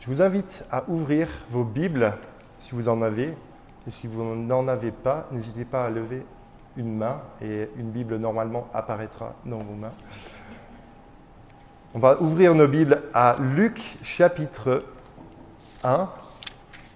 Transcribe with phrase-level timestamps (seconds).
[0.00, 2.16] Je vous invite à ouvrir vos Bibles,
[2.58, 3.36] si vous en avez,
[3.86, 6.24] et si vous n'en avez pas, n'hésitez pas à lever
[6.78, 9.92] une main, et une Bible normalement apparaîtra dans vos mains.
[11.92, 14.84] On va ouvrir nos Bibles à Luc chapitre
[15.84, 16.08] 1,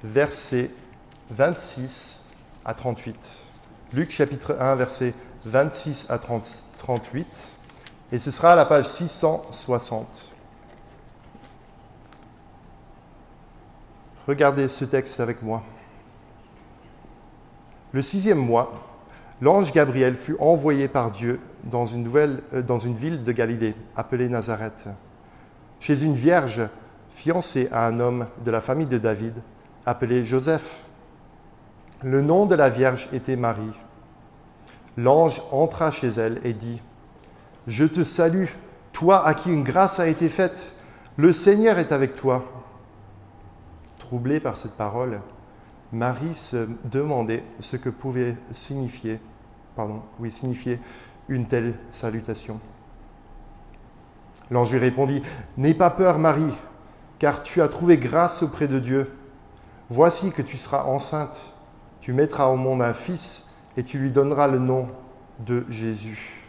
[0.02, 0.70] versets
[1.28, 2.20] 26
[2.64, 3.42] à 38.
[3.92, 5.12] Luc chapitre 1, versets
[5.44, 7.26] 26 à 38.
[8.12, 10.33] Et ce sera à la page 660.
[14.26, 15.62] Regardez ce texte avec moi.
[17.92, 18.72] Le sixième mois,
[19.40, 24.28] l'ange Gabriel fut envoyé par Dieu dans une, euh, dans une ville de Galilée appelée
[24.28, 24.88] Nazareth,
[25.80, 26.62] chez une vierge
[27.10, 29.34] fiancée à un homme de la famille de David
[29.86, 30.82] appelé Joseph.
[32.02, 33.72] Le nom de la vierge était Marie.
[34.96, 36.80] L'ange entra chez elle et dit,
[37.66, 38.46] Je te salue,
[38.92, 40.72] toi à qui une grâce a été faite,
[41.16, 42.44] le Seigneur est avec toi.
[44.04, 45.22] Troublée par cette parole,
[45.90, 49.18] Marie se demandait ce que pouvait signifier,
[49.76, 50.78] pardon, oui, signifier
[51.28, 52.60] une telle salutation.
[54.50, 55.22] L'ange lui répondit,
[55.56, 56.52] N'aie pas peur, Marie,
[57.18, 59.10] car tu as trouvé grâce auprès de Dieu.
[59.88, 61.54] Voici que tu seras enceinte,
[62.02, 63.42] tu mettras au monde un fils,
[63.78, 64.88] et tu lui donneras le nom
[65.46, 66.42] de Jésus.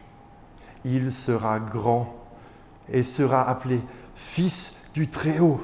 [0.84, 2.14] Il sera grand
[2.90, 3.82] et sera appelé
[4.14, 5.62] Fils du Très-Haut.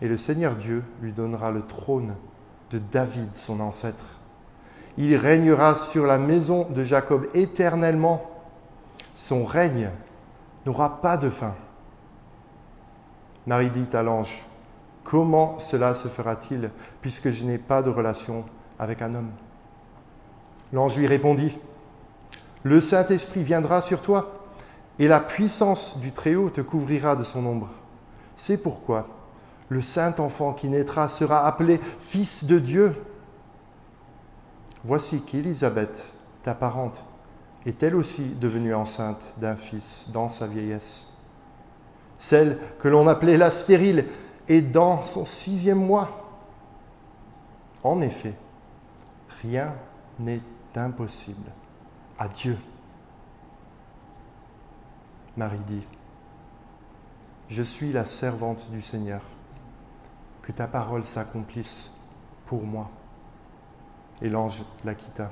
[0.00, 2.14] Et le Seigneur Dieu lui donnera le trône
[2.70, 4.04] de David, son ancêtre.
[4.96, 8.30] Il régnera sur la maison de Jacob éternellement.
[9.16, 9.90] Son règne
[10.66, 11.54] n'aura pas de fin.
[13.46, 14.44] Marie dit à l'ange,
[15.04, 16.70] Comment cela se fera-t-il
[17.02, 18.44] puisque je n'ai pas de relation
[18.78, 19.30] avec un homme?
[20.72, 21.58] L'ange lui répondit,
[22.62, 24.40] Le Saint-Esprit viendra sur toi,
[24.98, 27.68] et la puissance du Très-Haut te couvrira de son ombre.
[28.36, 29.08] C'est pourquoi
[29.68, 32.94] le saint enfant qui naîtra sera appelé Fils de Dieu.
[34.84, 36.10] Voici qu'Élisabeth,
[36.42, 37.02] ta parente,
[37.66, 41.06] est elle aussi devenue enceinte d'un fils dans sa vieillesse.
[42.18, 44.06] Celle que l'on appelait la stérile
[44.48, 46.40] est dans son sixième mois.
[47.82, 48.34] En effet,
[49.42, 49.74] rien
[50.18, 50.42] n'est
[50.76, 51.50] impossible
[52.18, 52.58] à Dieu.
[55.36, 55.82] Marie dit,
[57.48, 59.22] Je suis la servante du Seigneur,
[60.44, 61.90] que ta parole s'accomplisse
[62.46, 62.90] pour moi.
[64.22, 65.30] Et l'ange la quitta.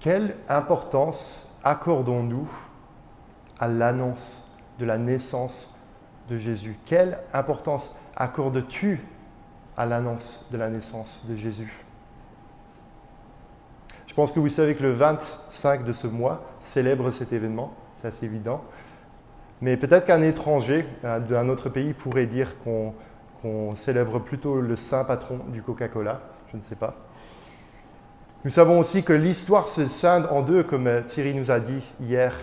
[0.00, 2.50] Quelle importance accordons-nous
[3.58, 4.42] à l'annonce
[4.78, 5.68] de la naissance
[6.28, 6.78] de Jésus?
[6.86, 9.00] Quelle importance accordes-tu
[9.76, 11.72] à l'annonce de la naissance de Jésus?
[14.06, 18.08] Je pense que vous savez que le 25 de ce mois célèbre cet événement, c'est
[18.08, 18.64] assez évident.
[19.62, 25.04] Mais peut-être qu'un étranger euh, d'un autre pays pourrait dire qu'on célèbre plutôt le saint
[25.04, 26.96] patron du Coca-Cola, je ne sais pas.
[28.44, 31.82] Nous savons aussi que l'histoire se scinde en deux, comme euh, Thierry nous a dit
[32.00, 32.34] hier,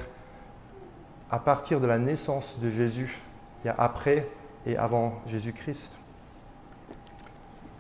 [1.31, 3.17] à partir de la naissance de Jésus.
[3.63, 4.27] Il y a après
[4.67, 5.91] et avant Jésus-Christ.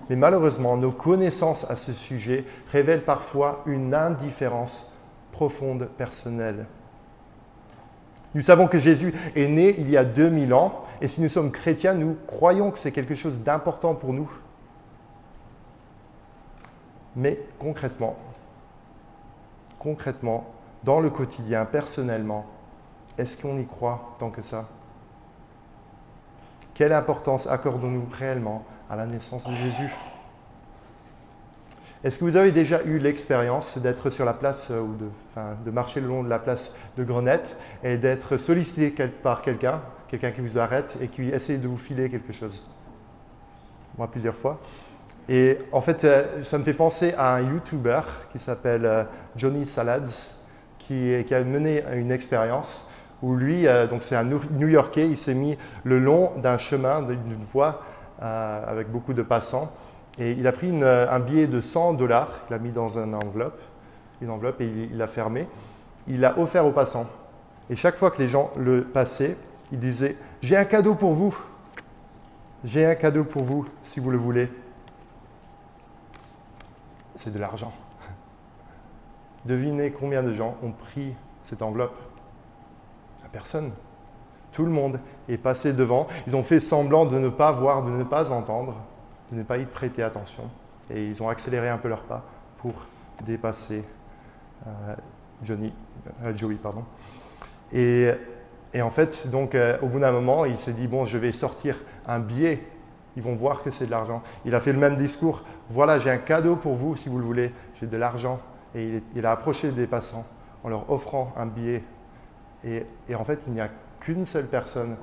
[0.09, 4.91] Mais malheureusement, nos connaissances à ce sujet révèlent parfois une indifférence
[5.31, 6.65] profonde personnelle.
[8.37, 11.49] Nous savons que Jésus est né il y a 2000 ans, et si nous sommes
[11.49, 14.29] chrétiens, nous croyons que c'est quelque chose d'important pour nous.
[17.15, 18.15] Mais concrètement,
[19.79, 20.45] concrètement,
[20.83, 22.45] dans le quotidien, personnellement,
[23.17, 24.67] est-ce qu'on y croit tant que ça?
[26.75, 29.91] Quelle importance accordons-nous réellement à la naissance de Jésus?
[32.03, 34.95] Est-ce que vous avez déjà eu l'expérience d'être sur la place euh, ou
[35.65, 40.29] de, marcher le long de la place de Grenette et d'être sollicité par quelqu'un, quelqu'un
[40.29, 42.63] qui vous arrête et qui essaie de vous filer quelque chose?
[43.97, 44.61] Moi, plusieurs fois.
[45.27, 49.03] Et en fait, euh, ça me fait penser à un YouTuber qui s'appelle euh,
[49.35, 50.29] Johnny Salads,
[50.77, 52.85] qui, a mené une expérience
[53.23, 57.81] où lui, donc c'est un New-Yorkais, il s'est mis le long d'un chemin, d'une voie
[58.21, 59.73] avec beaucoup de passants.
[60.19, 63.61] Et il a pris un billet de 100 dollars, il l'a mis dans une enveloppe,
[64.21, 65.47] une enveloppe et il l'a fermé.
[66.07, 67.05] Il l'a offert aux passants.
[67.69, 69.35] Et chaque fois que les gens le passaient,
[69.71, 71.37] il disait J'ai un cadeau pour vous.
[72.63, 74.49] J'ai un cadeau pour vous si vous le voulez.
[77.15, 77.73] C'est de l'argent.
[79.45, 81.13] Devinez combien de gens ont pris
[81.43, 81.95] cette enveloppe
[83.31, 83.71] Personne.
[84.51, 84.99] Tout le monde
[85.29, 86.07] est passé devant.
[86.25, 88.75] Ils ont fait semblant de ne pas voir, de ne pas entendre,
[89.31, 90.43] de ne pas y prêter attention.
[90.89, 92.23] Et ils ont accéléré un peu leur pas
[92.57, 92.73] pour
[93.23, 93.83] dépasser
[94.65, 94.95] euh,
[95.43, 95.73] Johnny,
[96.23, 96.55] euh, Joey.
[96.55, 96.83] Pardon.
[97.71, 98.11] Et
[98.73, 101.31] Et en fait, donc, euh, au bout d'un moment, il s'est dit, bon, je vais
[101.31, 102.63] sortir un billet.
[103.15, 104.21] Ils vont voir que c'est de l'argent.
[104.45, 105.43] Il a fait le même discours.
[105.69, 107.51] Voilà, j'ai un cadeau pour vous, si vous le voulez.
[107.79, 108.39] J'ai de l'argent.
[108.75, 110.25] Et il, a approché des passants
[110.63, 111.83] en leur offrant un billet.
[112.63, 112.85] Et,
[113.15, 113.69] en fait, il n'y a
[113.99, 114.97] qu'une seule personne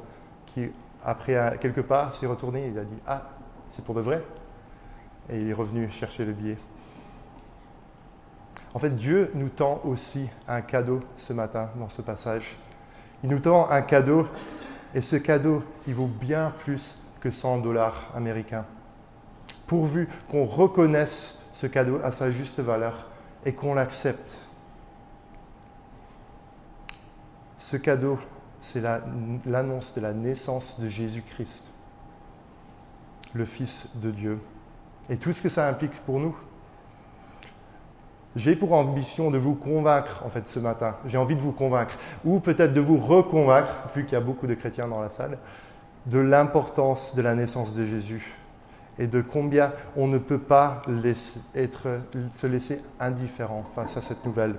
[0.47, 0.71] qui,
[1.05, 2.69] après quelques pas, s'est retourné.
[2.69, 3.23] Il a dit, ah,
[3.75, 4.23] c'est pour de vrai.
[5.31, 6.59] Et il est revenu chercher le billet.
[8.75, 12.57] En fait, Dieu nous tend aussi un cadeau ce matin dans ce passage.
[13.23, 14.27] Il nous tend un cadeau
[14.95, 18.67] et ce cadeau, il vaut bien plus que 100 dollars américains.
[19.67, 23.07] Pourvu qu'on reconnaisse ce cadeau à sa juste valeur
[23.45, 24.37] et qu'on l'accepte.
[27.59, 28.19] Ce cadeau,
[28.61, 28.83] c'est
[29.47, 31.65] l'annonce de la naissance de Jésus-Christ,
[33.35, 34.39] le Fils de Dieu.
[35.11, 36.35] Et tout ce que ça implique pour nous,
[38.37, 40.97] j'ai pour ambition de vous convaincre, en fait, ce matin.
[41.07, 44.47] J'ai envie de vous convaincre, ou peut-être de vous reconvaincre, vu qu'il y a beaucoup
[44.47, 45.39] de chrétiens dans la salle,
[46.07, 48.35] de l'importance de la naissance de Jésus
[48.99, 54.57] et de combien on ne peut pas se laisser indifférent face à cette nouvelle.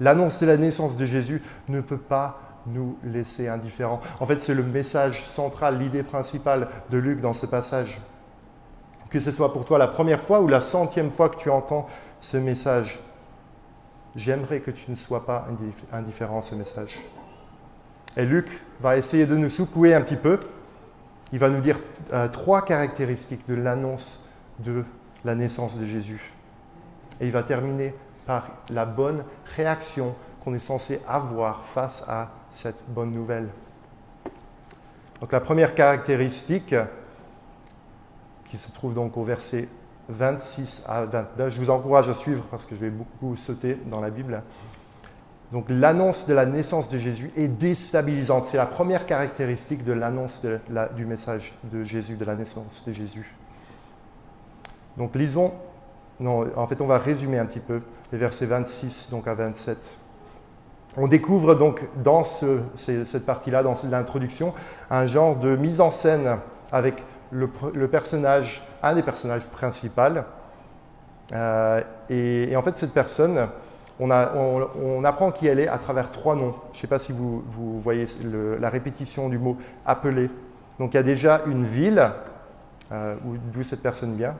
[0.00, 2.40] L'annonce de la naissance de Jésus ne peut pas
[2.72, 4.00] nous laisser indifférents.
[4.20, 8.00] En fait, c'est le message central, l'idée principale de Luc dans ce passage.
[9.10, 11.86] Que ce soit pour toi la première fois ou la centième fois que tu entends
[12.20, 13.00] ce message,
[14.16, 15.46] j'aimerais que tu ne sois pas
[15.92, 16.98] indifférent à ce message.
[18.16, 18.48] Et Luc
[18.80, 20.40] va essayer de nous secouer un petit peu.
[21.32, 21.78] Il va nous dire
[22.12, 24.20] euh, trois caractéristiques de l'annonce
[24.58, 24.84] de
[25.24, 26.32] la naissance de Jésus.
[27.20, 27.94] Et il va terminer
[28.26, 29.24] par la bonne
[29.56, 33.48] réaction qu'on est censé avoir face à cette bonne nouvelle.
[35.20, 36.74] Donc la première caractéristique,
[38.46, 39.68] qui se trouve donc au verset
[40.08, 41.52] 26 à 29.
[41.52, 44.42] Je vous encourage à suivre parce que je vais beaucoup sauter dans la Bible.
[45.52, 48.48] Donc l'annonce de la naissance de Jésus est déstabilisante.
[48.48, 50.42] C'est la première caractéristique de l'annonce
[50.96, 53.34] du message de Jésus, de la naissance de Jésus.
[54.96, 55.52] Donc lisons,
[56.24, 59.78] en fait on va résumer un petit peu les versets 26 donc à 27.
[60.96, 64.54] On découvre donc dans cette partie-là, dans l'introduction,
[64.90, 66.38] un genre de mise en scène
[66.72, 67.48] avec le,
[67.88, 70.02] personnage, un des personnages principaux.
[71.34, 73.48] Euh, et, en fait, cette personne,
[74.00, 76.54] on, apprend qui elle est à travers trois noms.
[76.72, 77.44] Je ne sais pas si vous,
[77.80, 78.06] voyez
[78.58, 80.30] la répétition du mot appelé.
[80.78, 82.08] Donc il y a déjà une ville
[82.92, 83.16] euh,
[83.52, 84.36] d'où cette personne vient,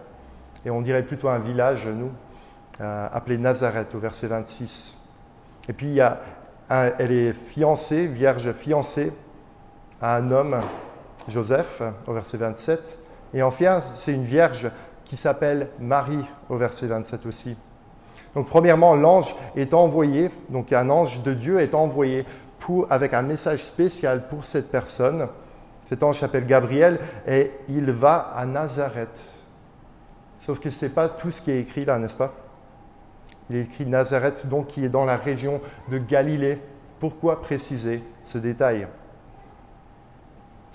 [0.65, 2.11] et on dirait plutôt un village, nous,
[2.81, 4.97] euh, appelé Nazareth au verset 26.
[5.69, 6.21] Et puis il y a
[6.69, 9.13] elle est fiancée, vierge fiancée
[10.01, 10.61] à un homme
[11.29, 12.99] Joseph au verset 27.
[13.35, 14.71] Et enfin, c'est une vierge
[15.05, 17.57] qui s'appelle Marie au verset 27 aussi.
[18.35, 22.25] Donc premièrement, l'ange est envoyé, donc un ange de Dieu est envoyé
[22.59, 25.29] pour, avec un message spécial pour cette personne.
[25.89, 29.09] Cet ange s'appelle Gabriel et il va à Nazareth.
[30.45, 32.33] Sauf que ce n'est pas tout ce qui est écrit là, n'est-ce pas?
[33.51, 35.61] Il est écrit Nazareth, donc qui est dans la région
[35.91, 36.59] de Galilée.
[37.01, 38.89] Pourquoi préciser ce détail?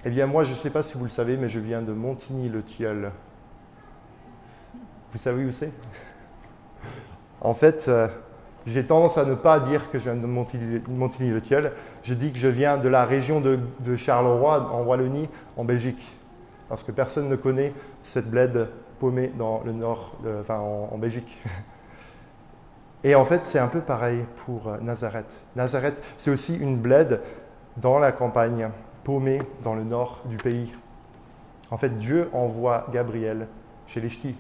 [0.06, 1.94] Eh bien, moi, je ne sais pas si vous le savez, mais je viens de
[1.94, 3.12] Montigny-le-Tilleul.
[5.14, 5.72] Vous savez où c'est?
[7.40, 8.08] En fait, euh,
[8.66, 11.72] j'ai tendance à ne pas dire que je viens de Montigny-le-Tilleul.
[12.04, 13.60] Je dis que je viens de la région de,
[13.96, 16.02] Charleroi, en Wallonie, en Belgique.
[16.68, 18.70] Parce que personne ne connaît cette bled
[19.00, 21.38] paumée dans le nord, enfin en, Belgique.
[23.04, 25.26] Et en fait, c'est un peu pareil pour euh, Nazareth.
[25.56, 27.22] Nazareth, c'est aussi une bled
[27.78, 28.70] dans la campagne
[29.04, 30.74] paumé dans le nord du pays.
[31.70, 33.48] En fait, Dieu envoie Gabriel
[33.88, 34.36] chez les ch'tis.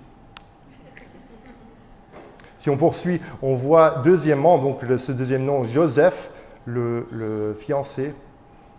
[2.59, 6.29] Si on poursuit, on voit deuxièmement, donc ce deuxième nom, Joseph,
[6.65, 8.13] le, fiancé,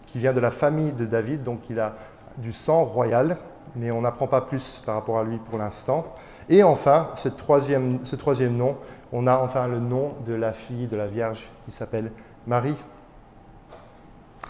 [0.07, 1.97] qui vient de la famille de David, donc il a
[2.39, 3.37] du sang royal,
[3.77, 6.07] mais on n'apprend pas plus par rapport à lui pour l'instant.
[6.49, 8.77] Et enfin, ce troisième, ce troisième nom,
[9.17, 12.11] on a enfin le nom de la fille de la Vierge qui s'appelle
[12.49, 12.75] Marie.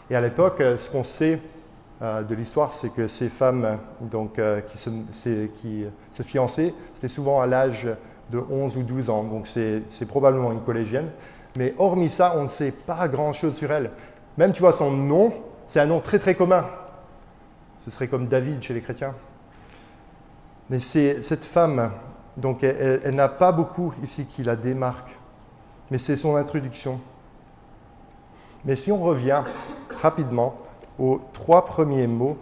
[0.09, 1.39] Et à l'époque, euh, ce qu'on sait
[2.01, 4.89] euh, de l'histoire, c'est que ces femmes donc, euh, qui, se,
[5.61, 7.87] qui, se, fiançaient, c'était souvent à l'âge
[8.31, 11.11] de 11 ou 12 ans, donc c'est probablement une collégienne.
[11.57, 13.91] Mais hormis ça, on ne sait pas grand-chose sur elle.
[14.39, 15.35] Même, tu vois, son nom,
[15.69, 16.65] c'est un nom très très commun.
[17.85, 19.15] Ce serait comme David chez les chrétiens.
[20.71, 21.91] Mais c'est cette femme,
[22.37, 25.17] donc elle, n'a pas beaucoup ici qui la démarque,
[25.91, 27.01] mais c'est son introduction.
[28.65, 29.43] Mais si on revient
[30.03, 30.57] rapidement
[30.99, 32.39] aux trois premiers mots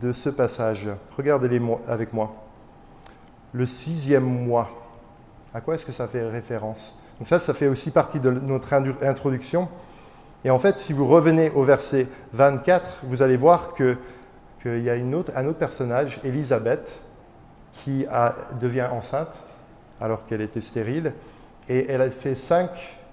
[0.00, 2.34] de ce passage, regardez-les avec moi.
[3.52, 4.68] Le sixième mois,
[5.52, 6.94] à quoi est-ce que ça fait référence?
[7.18, 8.72] Donc ça, ça fait aussi partie de notre
[9.02, 9.68] introduction.
[10.44, 14.94] Et en fait, si vous revenez au verset 24, vous allez voir qu'il y a
[14.94, 17.02] une autre, un autre personnage, Élisabeth,
[17.72, 18.06] qui
[18.60, 19.32] devient enceinte
[20.00, 21.12] alors qu'elle était stérile,
[21.68, 22.70] et elle a fait cinq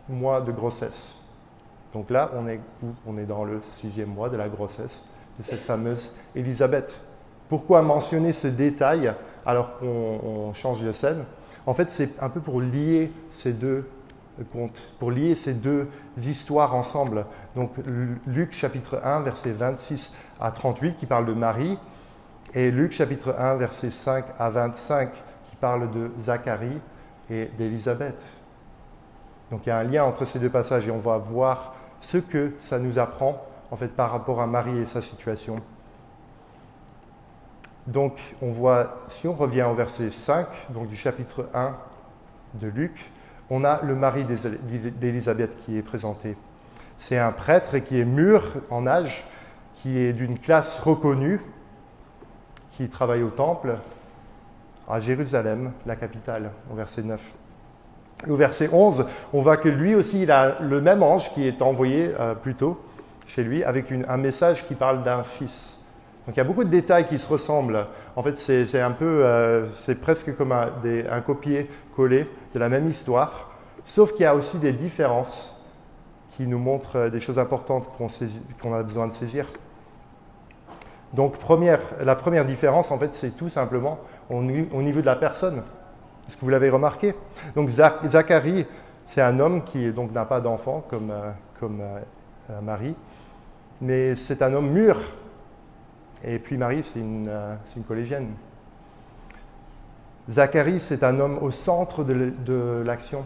[0.10, 1.16] mois de grossesse.
[1.94, 2.60] Donc là, on est,
[3.06, 5.04] on est dans le sixième mois de la grossesse
[5.38, 6.96] de cette fameuse Élisabeth.
[7.50, 9.14] Pourquoi mentionner ce détail
[9.46, 11.24] alors qu'on change de scène?
[11.66, 13.88] En fait, c'est un peu pour lier ces deux
[14.52, 15.88] contes, pour lier ces deux
[16.22, 17.26] histoires ensemble.
[17.56, 17.72] Donc
[18.26, 21.78] Luc chapitre 1, verset 26 à 38 qui parle de Marie,
[22.54, 26.80] et Luc chapitre 1, verset 5 à 25 qui parle de Zacharie
[27.30, 28.24] et d'Élisabeth.
[29.52, 32.18] Donc il y a un lien entre ces deux passages et on va voir ce
[32.18, 35.62] que ça nous apprend en fait par rapport à Marie et sa situation.
[37.86, 41.76] Donc on voit, si on revient au verset 5, donc du chapitre 1
[42.56, 43.12] de Luc,
[43.50, 46.36] on a le mari d'Élisabeth qui est présenté.
[46.98, 49.24] C'est un prêtre qui est mûr en âge,
[49.74, 51.40] qui est d'une classe reconnue,
[52.78, 53.76] qui travaille au temple
[54.88, 57.20] à Jérusalem, la capitale, au verset 9.
[58.30, 61.64] au verset 11, on voit que lui aussi, il a le même ange qui est
[61.64, 62.80] envoyé euh, plus tôt
[63.26, 65.78] chez lui avec un message qui parle d'un fils.
[66.26, 67.88] Donc il y a beaucoup de détails qui se ressemblent.
[68.16, 73.52] En fait, c'est un peu, euh, c'est presque comme un, copier-coller de la même histoire,
[73.86, 75.56] sauf qu'il y a aussi des différences
[76.30, 77.90] qui nous montrent euh, des choses importantes
[78.62, 79.48] qu'on a besoin de saisir.
[81.18, 83.98] Donc première, la première différence, en fait, c'est tout simplement
[84.30, 85.64] au, niveau de la personne.
[86.28, 87.16] Est-ce que vous l'avez remarqué?
[87.56, 88.68] Donc Zacharie,
[89.08, 91.82] c'est un homme qui n'a pas d'enfant comme, euh, comme
[92.62, 92.96] Marie,
[93.82, 94.96] mais c'est un homme mûr,
[96.24, 98.28] et puis Marie, c'est une, euh, une, collégienne.
[100.30, 103.26] Zacharie, c'est un homme au centre de l'action,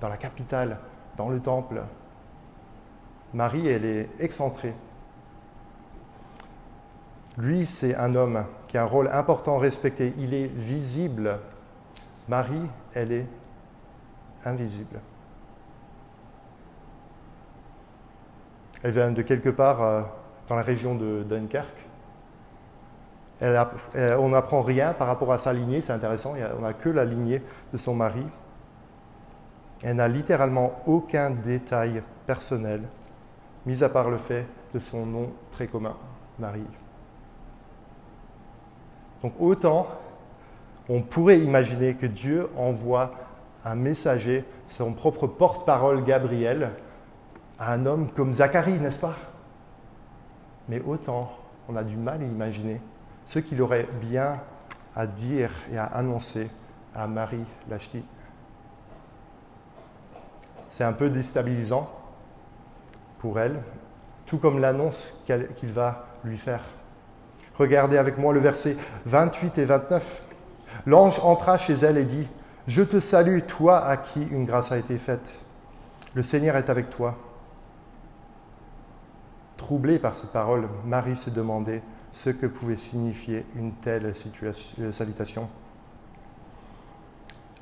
[0.00, 0.78] dans la capitale,
[1.18, 1.82] dans le temple.
[3.34, 4.72] Marie, elle est excentrée.
[7.38, 10.14] Lui, c'est un homme qui a un rôle important, respecté.
[10.18, 11.38] Il est visible.
[12.28, 13.26] Marie, elle est
[14.44, 15.00] invisible.
[18.82, 20.02] Elle vient de quelque part euh,
[20.48, 21.86] dans la région de Dunkerque
[23.42, 27.42] on n'apprend rien par rapport à sa lignée, c'est intéressant, on n'a que la lignée
[27.72, 28.26] de son mari.
[29.82, 32.82] Elle n'a littéralement aucun détail personnel,
[33.66, 35.96] mis à part le fait de son nom très commun,
[36.38, 36.64] Marie.
[39.22, 39.86] Donc autant
[40.88, 43.12] on pourrait imaginer que Dieu envoie
[43.64, 46.70] un messager, son propre porte-parole Gabriel,
[47.58, 49.16] à un homme comme Zacharie, n'est-ce pas?
[50.68, 51.32] Mais autant
[51.68, 52.80] on a du mal à imaginer
[53.24, 54.40] ce qu'il aurait bien
[54.94, 56.48] à dire et à annoncer
[56.94, 58.02] à Marie Lachti.
[60.70, 61.90] C'est un peu déstabilisant
[63.18, 63.62] pour elle,
[64.26, 66.62] tout comme l'annonce qu'il va lui faire.
[67.58, 70.26] Regardez avec moi le verset 28 et 29.
[70.86, 72.28] L'ange entra chez elle et dit,
[72.68, 75.40] Je te salue, toi à qui une grâce a été faite.
[76.14, 77.16] Le Seigneur est avec toi.
[79.56, 81.82] Troublée par ces paroles, Marie se demandait
[82.12, 85.48] ce que pouvait signifier une telle euh, salutation.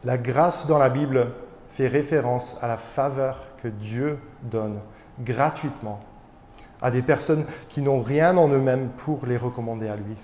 [0.05, 1.29] La grâce dans la Bible
[1.71, 4.79] fait référence à la faveur que Dieu donne
[5.21, 6.01] gratuitement
[6.83, 10.17] à des personnes qui n'ont rien en eux-mêmes pour les recommander à lui.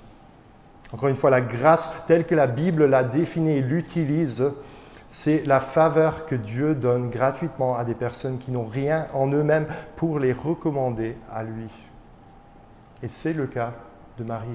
[0.92, 4.50] Encore une fois, la grâce telle que la Bible l'a définie et l'utilise,
[5.08, 9.66] c'est la faveur que Dieu donne gratuitement à des personnes qui n'ont rien en eux-mêmes
[9.96, 11.68] pour les recommander à lui.
[13.02, 13.72] Et c'est le cas
[14.18, 14.48] de Marie.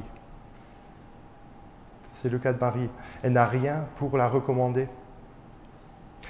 [2.13, 2.89] C'est le cas de Marie.
[3.23, 4.87] Elle n'a rien pour la recommander.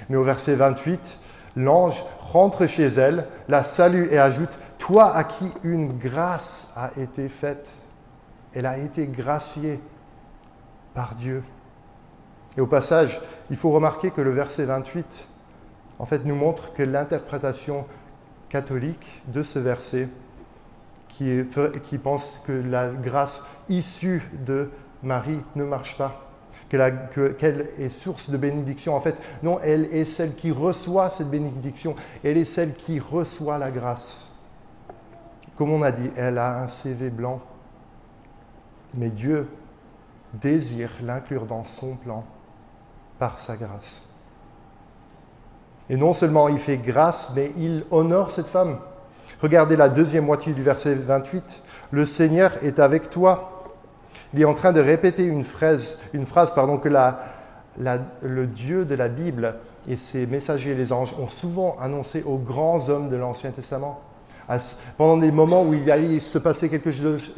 [0.08, 1.18] Mais au verset 28,
[1.56, 7.28] l'ange rentre chez elle, la salue et ajoute, Toi à qui une grâce a été
[7.28, 7.66] faite.
[8.54, 9.80] Elle a été graciée
[10.94, 11.42] par Dieu.
[12.56, 15.26] Et au passage, il faut remarquer que le verset 28,
[15.98, 17.84] en fait, nous montre que l'interprétation
[18.48, 20.08] catholique de ce verset
[21.08, 21.42] qui,
[22.00, 24.70] pense que la grâce issue de
[25.02, 26.30] Marie ne marche pas,
[26.68, 28.94] qu'elle est source de bénédiction.
[28.94, 33.58] En fait, non, elle est celle qui reçoit cette bénédiction, elle est celle qui reçoit
[33.58, 34.30] la grâce.
[35.56, 37.40] Comme on a dit, elle a un CV blanc,
[38.94, 39.48] mais Dieu
[40.34, 42.24] désire l'inclure dans son plan
[43.18, 44.02] par sa grâce.
[45.88, 48.78] Et non seulement il fait grâce, mais il honore cette femme.
[49.40, 51.62] Regardez la deuxième moitié du verset 28.
[51.90, 53.64] Le Seigneur est avec toi.
[54.34, 56.90] Il est en train de répéter une phrase, une phrase pardon, que
[57.78, 59.56] le Dieu de la Bible
[59.88, 64.02] et ses messagers, les anges, ont souvent annoncé aux grands hommes de l'Ancien Testament.
[64.96, 66.90] Pendant des moments où il allait se passer quelque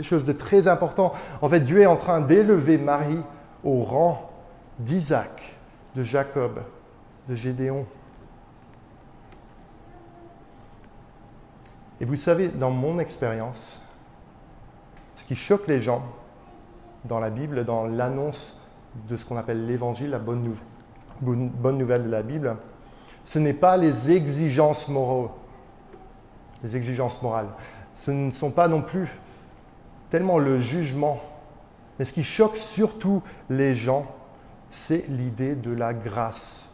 [0.02, 1.12] chose de très important.
[1.40, 3.22] En fait, Dieu est en train d'élever Marie
[3.64, 4.30] au rang
[4.78, 5.56] d'Isaac,
[5.94, 6.60] de Jacob,
[7.28, 7.86] de Gédéon.
[12.00, 13.80] Et vous savez, dans mon expérience,
[15.14, 16.02] ce qui choque les gens
[17.04, 18.60] dans la Bible, dans l'annonce
[19.08, 22.56] de ce qu'on appelle l'évangile, la bonne nouvelle, bonne nouvelle de la Bible,
[23.24, 25.30] ce n'est pas les exigences morales,
[26.62, 27.48] les exigences morales.
[27.94, 29.08] Ce ne sont pas non plus
[30.10, 31.20] tellement le jugement,
[31.98, 34.06] mais ce qui choque surtout les gens,
[34.70, 36.66] c'est l'idée de la grâce,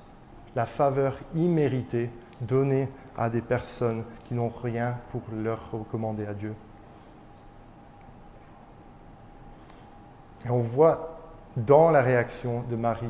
[0.54, 2.10] la faveur imméritée
[2.40, 6.54] donnée à des personnes qui n'ont rien pour leur recommander à Dieu.
[10.44, 11.18] Et on voit
[11.56, 13.06] dans la réaction de Marie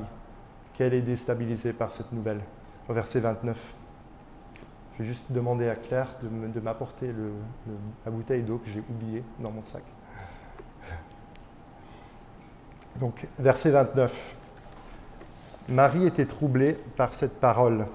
[0.74, 2.40] qu'elle est déstabilisée par cette nouvelle,
[2.88, 3.56] au verset 29.
[4.96, 7.12] Je vais juste demander à Claire de m'apporter
[8.04, 9.82] la bouteille d'eau que j'ai oubliée dans mon sac.
[13.00, 14.36] Donc, verset 29.
[15.68, 17.86] Marie était troublée par cette parole.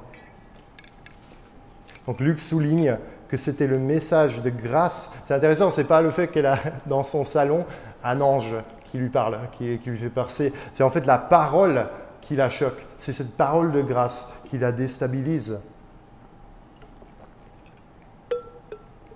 [2.06, 2.98] Donc, Luc souligne
[3.30, 5.10] que c'était le message de grâce.
[5.26, 7.66] C'est intéressant, ce n'est pas le fait qu'elle a dans son salon
[8.04, 10.52] un ange qui lui parle, qui, qui lui fait passer.
[10.74, 11.86] C'est en fait la parole
[12.22, 12.84] qui la choque.
[12.98, 15.58] C'est cette parole de grâce qui la déstabilise.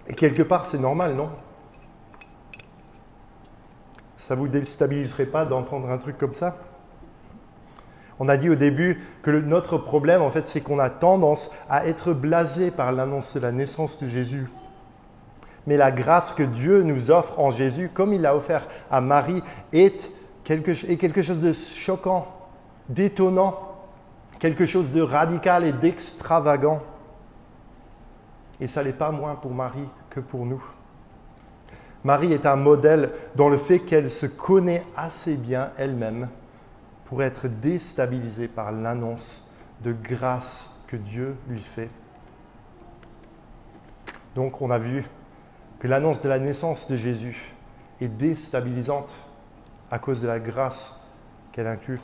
[0.07, 1.29] Et quelque part, c'est normal, non?
[4.17, 6.57] Ça ne vous déstabiliserait pas d'entendre un truc comme ça?
[8.19, 11.87] On a dit au début que notre problème, en fait, c'est qu'on a tendance à
[11.87, 14.47] être blasé par l'annonce de la naissance de Jésus.
[15.65, 19.41] Mais la grâce que Dieu nous offre en Jésus, comme il l'a offert à Marie,
[19.71, 20.11] est
[20.43, 20.73] quelque,
[21.21, 22.27] chose de choquant,
[22.89, 23.59] d'étonnant,
[24.39, 26.81] quelque chose de radical et d'extravagant.
[28.59, 30.63] Et ça n'est pas moins pour Marie que pour nous.
[32.03, 36.29] Marie est un modèle dans le fait qu'elle se connaît assez bien elle-même
[37.05, 39.41] pour être déstabilisée par l'annonce
[39.83, 41.89] de grâce que Dieu lui fait.
[44.35, 45.05] Donc on a vu
[45.79, 47.53] que l'annonce de la naissance de Jésus
[48.01, 49.13] est déstabilisante
[49.91, 50.95] à cause de la grâce
[51.51, 52.01] qu'elle inclut.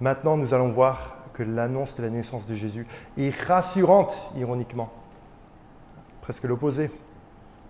[0.00, 4.90] Maintenant, nous allons voir que l'annonce de la naissance de Jésus est rassurante, ironiquement.
[6.22, 6.90] Presque l'opposé,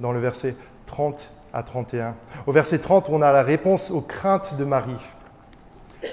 [0.00, 0.54] dans le verset
[0.86, 2.14] 30 à 31.
[2.46, 4.92] Au verset 30, on a la réponse aux craintes de Marie.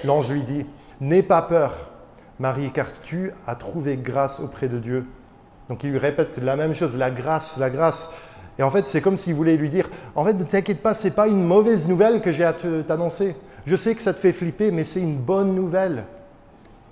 [0.04, 0.66] L'ange lui dit,
[1.00, 1.90] N'aie pas peur,
[2.38, 5.06] Marie, car tu as trouvé grâce auprès de Dieu.
[5.68, 8.08] Donc il lui répète la même chose, la grâce, la grâce.
[8.58, 11.04] Et en fait, c'est comme s'il voulait lui dire, en fait, ne t'inquiète pas, ce
[11.04, 13.36] n'est pas une mauvaise nouvelle que j'ai à t'annoncer.
[13.66, 16.04] Je sais que ça te fait flipper, mais c'est une bonne nouvelle.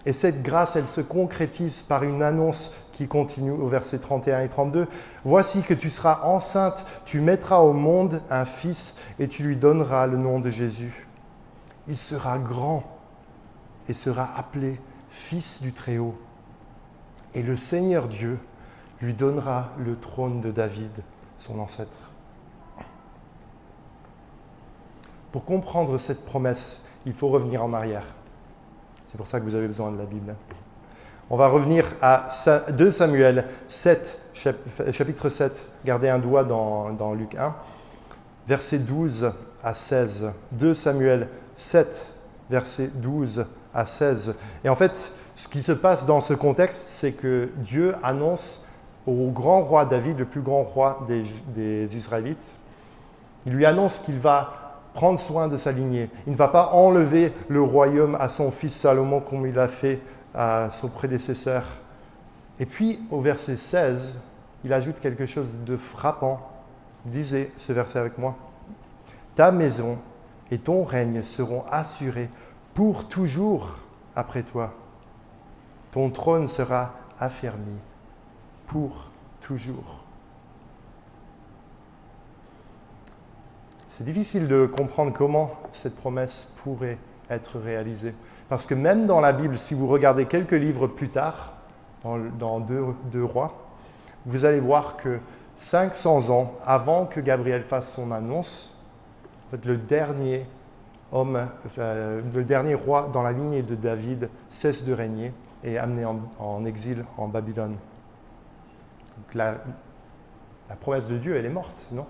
[0.07, 4.49] Et cette grâce, elle se concrétise par une annonce qui continue au verset 31 et
[4.49, 4.87] 32.
[5.25, 10.07] Voici que tu seras enceinte, tu mettras au monde un fils et tu lui donneras
[10.07, 11.09] le nom de Jésus.
[11.89, 12.85] Il sera grand
[13.89, 16.17] et sera appelé fils du Très-Haut.
[17.35, 18.39] Et le Seigneur Dieu
[19.01, 21.03] lui donnera le trône de David
[21.39, 22.11] son ancêtre.
[25.33, 28.16] Pour comprendre cette promesse, il faut revenir en arrière.
[29.17, 30.35] C'est pour ça que vous avez besoin de la Bible.
[31.31, 32.27] On va revenir à
[32.69, 35.71] 2 Samuel 7, chapitre 7.
[35.87, 37.55] Gardez un doigt dans, dans Luc 1,
[38.47, 39.33] versets 12
[39.65, 40.33] à 16.
[40.53, 42.13] 2 Samuel 7,
[42.51, 44.35] versets 12 à 16.
[44.63, 48.63] Et en fait, ce qui se passe dans ce contexte, c'est que Dieu annonce
[49.07, 51.07] au grand roi David, le plus grand roi
[51.57, 52.53] des, Israélites.
[53.47, 54.66] Il lui annonce qu'il va
[54.97, 56.09] prendre soin de sa lignée.
[56.27, 60.01] Il ne va pas enlever le royaume à son fils Salomon comme il l'a fait
[60.35, 61.65] à son prédécesseur.
[62.59, 64.15] Et puis au verset 16,
[64.65, 66.41] il ajoute quelque chose de frappant.
[67.13, 68.37] Lisez ce verset avec moi.
[69.35, 69.99] Ta maison
[70.51, 72.31] et ton règne seront assurés
[72.73, 73.79] pour toujours
[74.17, 74.73] après toi.
[75.93, 77.77] Ton trône sera affermi
[78.67, 79.11] pour
[79.43, 80.06] toujours.
[83.97, 86.99] C'est difficile de comprendre comment cette promesse pourrait
[87.31, 88.15] être réalisée.
[88.49, 91.55] Parce que même dans la Bible, si vous regardez quelques livres plus tard,
[92.39, 93.67] dans, deux, rois,
[94.27, 95.19] vous allez voir que
[95.59, 98.77] 500 ans avant que Gabriel fasse son annonce,
[99.65, 100.45] le dernier
[102.75, 105.33] roi dans la lignée de David cesse de régner
[105.65, 107.77] et est amené en exil en Babylone
[109.35, 109.57] la,
[110.81, 112.07] promesse de Dieu, elle est morte, non?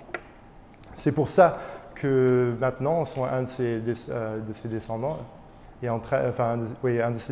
[0.95, 1.59] C'est pour ça
[1.97, 5.19] que maintenant, un de ses, euh, descendants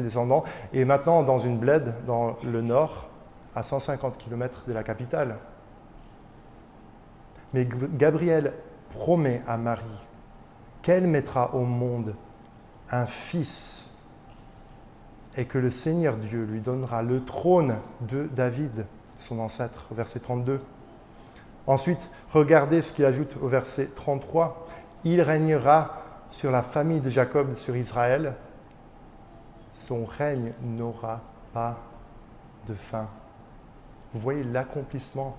[0.02, 3.08] descendants est maintenant dans une bled dans le nord,
[3.54, 5.36] à 150 km de la capitale.
[7.52, 8.52] Mais Gabriel
[8.90, 9.84] promet à Marie
[10.82, 12.14] qu'elle mettra au monde
[12.90, 13.84] un fils
[15.36, 18.86] et que le Seigneur Dieu lui donnera le trône de David,
[19.18, 20.60] son ancêtre, verset 32.
[21.66, 24.66] Ensuite, regardez ce qu'il ajoute au verset 33.
[25.04, 28.34] Il régnera sur la famille de Jacob, sur Israël.
[29.74, 31.20] Son règne n'aura
[31.52, 31.78] pas
[32.68, 33.08] de fin.
[34.12, 35.36] Vous voyez l'accomplissement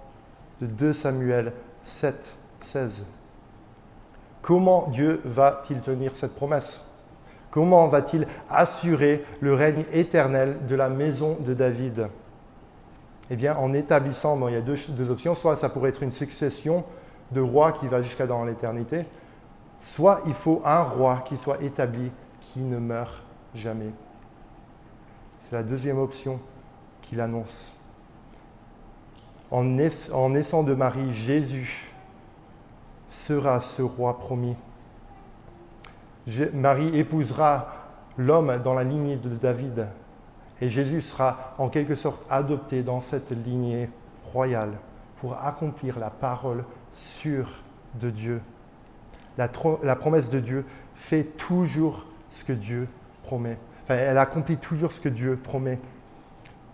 [0.62, 3.04] de 2 Samuel 7, 16.
[4.42, 6.84] Comment Dieu va-t-il tenir cette promesse?
[7.52, 12.10] Comment va-t-il assurer le règne éternel de la maison de David?
[13.32, 16.04] Eh bien, en établissant, bon, il y a deux, deux, options, soit ça pourrait être
[16.04, 16.84] une succession
[17.32, 19.06] de rois qui va jusqu'à dans l'éternité,
[19.82, 22.12] soit il faut un roi qui soit établi,
[22.42, 23.24] qui ne meurt
[23.56, 23.92] jamais.
[25.42, 26.40] C'est la deuxième option
[27.02, 27.74] qu'il annonce.
[29.52, 31.92] En, naissant de Marie, Jésus
[33.10, 34.56] sera ce roi promis.
[36.54, 37.68] Marie épousera
[38.18, 39.88] l'homme dans la lignée de David
[40.62, 43.90] et Jésus sera en quelque sorte adopté dans cette lignée
[44.32, 44.74] royale
[45.18, 46.64] pour accomplir la parole
[46.94, 47.50] sûre
[47.96, 48.42] de Dieu.
[49.38, 49.48] La,
[49.96, 50.66] promesse de Dieu
[50.96, 52.88] fait toujours ce que Dieu
[53.24, 53.58] promet.
[53.88, 55.80] elle accomplit toujours ce que Dieu promet.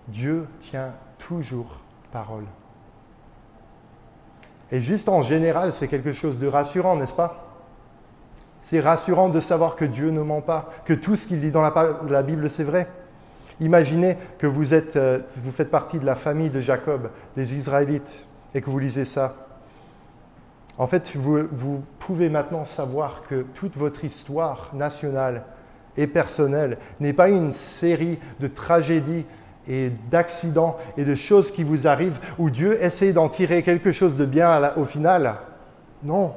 [0.08, 1.80] Dieu tient toujours
[2.12, 2.46] parole.
[4.72, 7.48] Et juste en général, c'est quelque chose de rassurant, n'est-ce pas?
[8.63, 11.62] C'est rassurant de savoir que Dieu ne ment pas, que tout ce qu'il dit dans
[11.62, 12.88] la, Bible, c'est vrai.
[13.62, 18.26] Imaginez que vous, êtes, euh, vous faites partie de la famille de Jacob, des Israélites,
[18.56, 19.36] et que vous lisez ça.
[20.80, 25.43] En fait, vous, vous pouvez maintenant savoir que toute votre histoire nationale
[25.95, 29.26] et personnelle n'est pas une série de tragédies
[29.67, 34.15] et d'accidents et de choses qui vous arrivent où Dieu essaie d'en tirer quelque chose
[34.15, 35.36] de bien au final.
[36.04, 36.34] Non,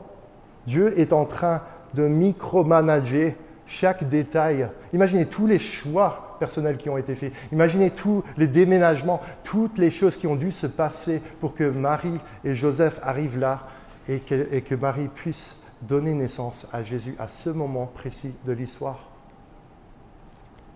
[0.66, 1.62] Dieu est en train
[1.94, 3.34] de micromanager
[3.66, 4.68] chaque détail.
[4.92, 7.32] Imaginez tous les choix personnels qui ont été faits.
[7.52, 12.20] Imaginez tous les déménagements, toutes les choses qui ont dû se passer pour que Marie
[12.44, 13.66] et Joseph arrivent là
[14.08, 18.52] et que, et que Marie puisse donner naissance à Jésus à ce moment précis de
[18.52, 19.08] l'histoire.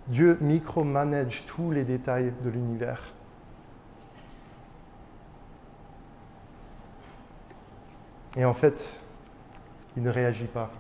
[0.08, 3.12] Dieu micromanage tous les détails de l'univers.
[8.36, 8.82] Et en fait,
[9.96, 10.70] il ne réagit pas,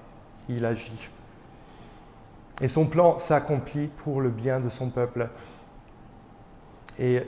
[0.48, 1.10] il agit.
[2.60, 5.28] Et son plan s'accomplit pour le bien de son peuple.
[6.98, 7.22] Et,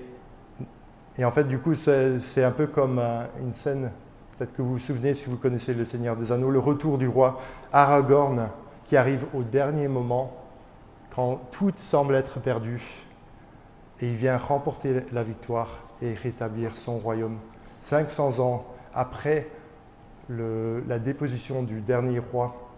[1.23, 3.91] en fait, du coup, c'est un peu comme euh, une scène,
[4.37, 7.07] peut-être que vous vous souvenez si vous connaissez le Seigneur des Anneaux, le retour du
[7.07, 7.41] roi
[7.73, 8.49] Aragorn
[8.85, 10.37] qui arrive au dernier moment
[11.15, 12.83] quand tout semble être perdu,
[14.01, 15.69] et il vient remporter la victoire
[16.01, 17.39] et rétablir son royaume.
[17.83, 18.65] 500 ans
[18.95, 19.49] après
[20.29, 22.70] la déposition du dernier roi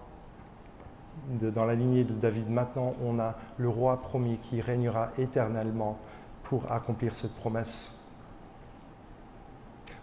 [1.40, 5.98] dans la lignée de David, maintenant on a le roi promis qui régnera éternellement
[6.42, 7.90] pour accomplir cette promesse.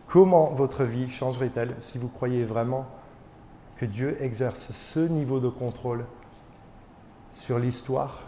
[0.08, 2.88] Comment votre vie changerait-elle si vous croyez vraiment
[3.78, 6.06] que Dieu exerce ce niveau de contrôle
[7.32, 8.24] sur l'histoire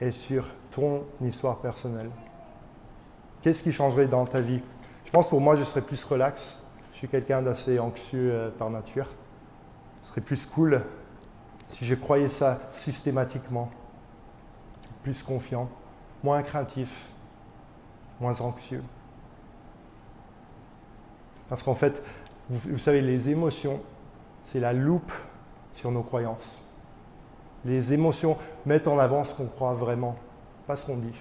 [0.00, 2.10] et sur ton histoire personnelle?
[3.42, 4.60] Qu'est-ce qui changerait dans ta vie?
[5.04, 6.56] Je pense pour moi, je serais plus relax.
[6.92, 9.06] Je suis quelqu'un d'assez anxieux euh, par nature.
[10.02, 10.82] Ce serait plus cool
[11.72, 13.70] si je croyais ça systématiquement.
[15.02, 15.70] Plus confiant,
[16.22, 16.90] moins craintif,
[18.20, 18.84] moins anxieux.
[21.48, 22.02] Parce qu'en fait,
[22.50, 23.80] vous savez, les émotions,
[24.44, 25.12] c'est la loupe
[25.72, 26.60] sur nos croyances.
[27.64, 30.16] Les émotions mettent en avant ce qu'on croit vraiment,
[30.66, 31.14] pas ce qu'on dit.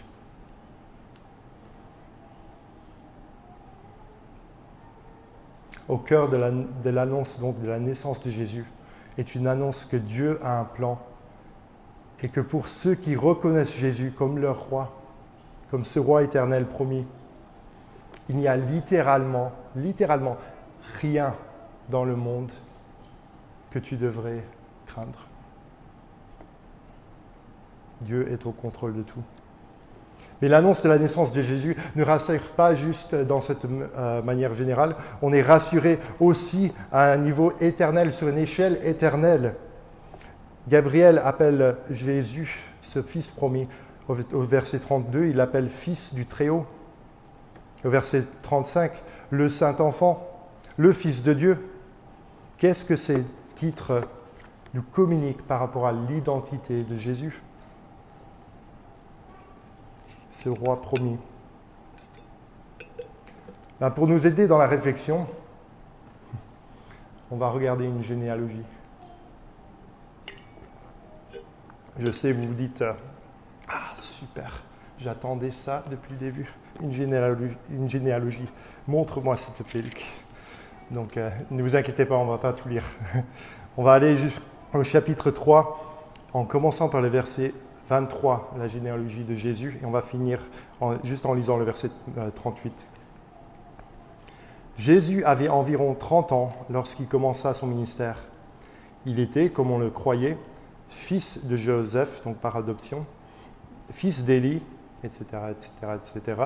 [5.88, 8.66] Au cœur de l'annonce de la naissance de Jésus
[9.18, 11.00] est une annonce que Dieu a un plan
[12.22, 14.92] et que pour ceux qui reconnaissent Jésus comme leur roi,
[15.70, 17.06] comme ce roi éternel promis,
[18.30, 20.38] il n'y a littéralement, littéralement
[21.00, 21.36] rien
[21.90, 22.52] dans le monde
[23.72, 24.44] que tu devrais
[24.86, 25.28] craindre.
[28.02, 29.24] Dieu est au contrôle de tout.
[30.42, 34.54] Mais l'annonce de la naissance de Jésus ne rassure pas juste dans cette euh, manière
[34.56, 39.56] générale, on est rassuré aussi à un niveau éternel, sur une échelle éternelle.
[40.68, 43.68] Gabriel appelle Jésus, ce fils promis.
[44.08, 46.66] Au verset 32, il l'appelle fils du Très-Haut.
[47.86, 48.92] Au verset 35,
[49.30, 50.28] le Saint-Enfant,
[50.78, 51.70] le Fils de Dieu.
[52.58, 53.24] Qu'est-ce que ces
[53.56, 54.04] titres
[54.74, 57.42] nous communiquent par rapport à l'identité de Jésus?
[60.32, 61.18] Ce roi promis.
[63.80, 65.28] Ben, pour nous aider dans la réflexion,
[67.32, 68.64] on va regarder une généalogie.
[71.98, 72.94] Je sais, vous vous dites, euh,
[73.70, 74.64] ah super,
[75.00, 78.48] j'attendais ça depuis le début, une généalogie.
[78.88, 80.06] Montre-moi s'il te plaît, Luc.
[80.92, 82.84] Donc euh, ne vous inquiétez pas, on ne va pas tout lire.
[83.78, 87.54] on va aller jusqu'au chapitre 3 en commençant par le verset
[87.88, 90.40] 23, la généalogie de Jésus, et on va finir
[91.04, 91.90] juste en lisant le verset
[92.36, 92.74] 38.
[92.74, 92.84] Euh,
[94.78, 98.18] Jésus avait environ 30 ans lorsqu'il commença son ministère.
[99.06, 100.38] Il était, comme on le croyait,
[100.90, 103.06] fils de Joseph, donc par adoption,
[103.92, 104.62] fils d'Élie,
[105.04, 106.42] etc., etc., etc.,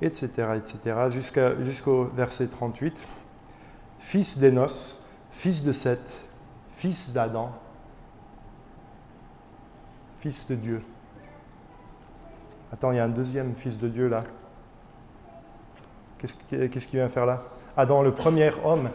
[0.00, 0.96] etc., etc.,
[1.64, 3.06] jusqu'au verset 38,
[3.98, 4.98] fils d'Énos,
[5.30, 6.26] fils de Seth,
[6.72, 7.52] fils d'Adam,
[10.22, 10.82] fils de Dieu.
[12.72, 14.22] Attends, il y a un deuxième fils de Dieu là.
[16.18, 17.42] Qu'est-ce qu'il vient faire là?
[17.76, 18.90] Adam, le premier homme,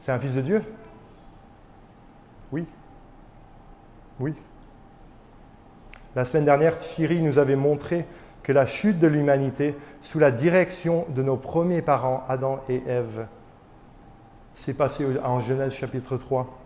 [0.00, 0.64] c'est un fils de Dieu?
[2.52, 2.66] Oui.
[4.18, 4.34] Oui.
[6.16, 8.06] La semaine dernière, Thierry nous avait montré
[8.42, 13.26] que la chute de l'humanité, sous la direction de nos premiers parents, Adam et Ève,
[14.54, 16.61] s'est passée en Genèse chapitre 3.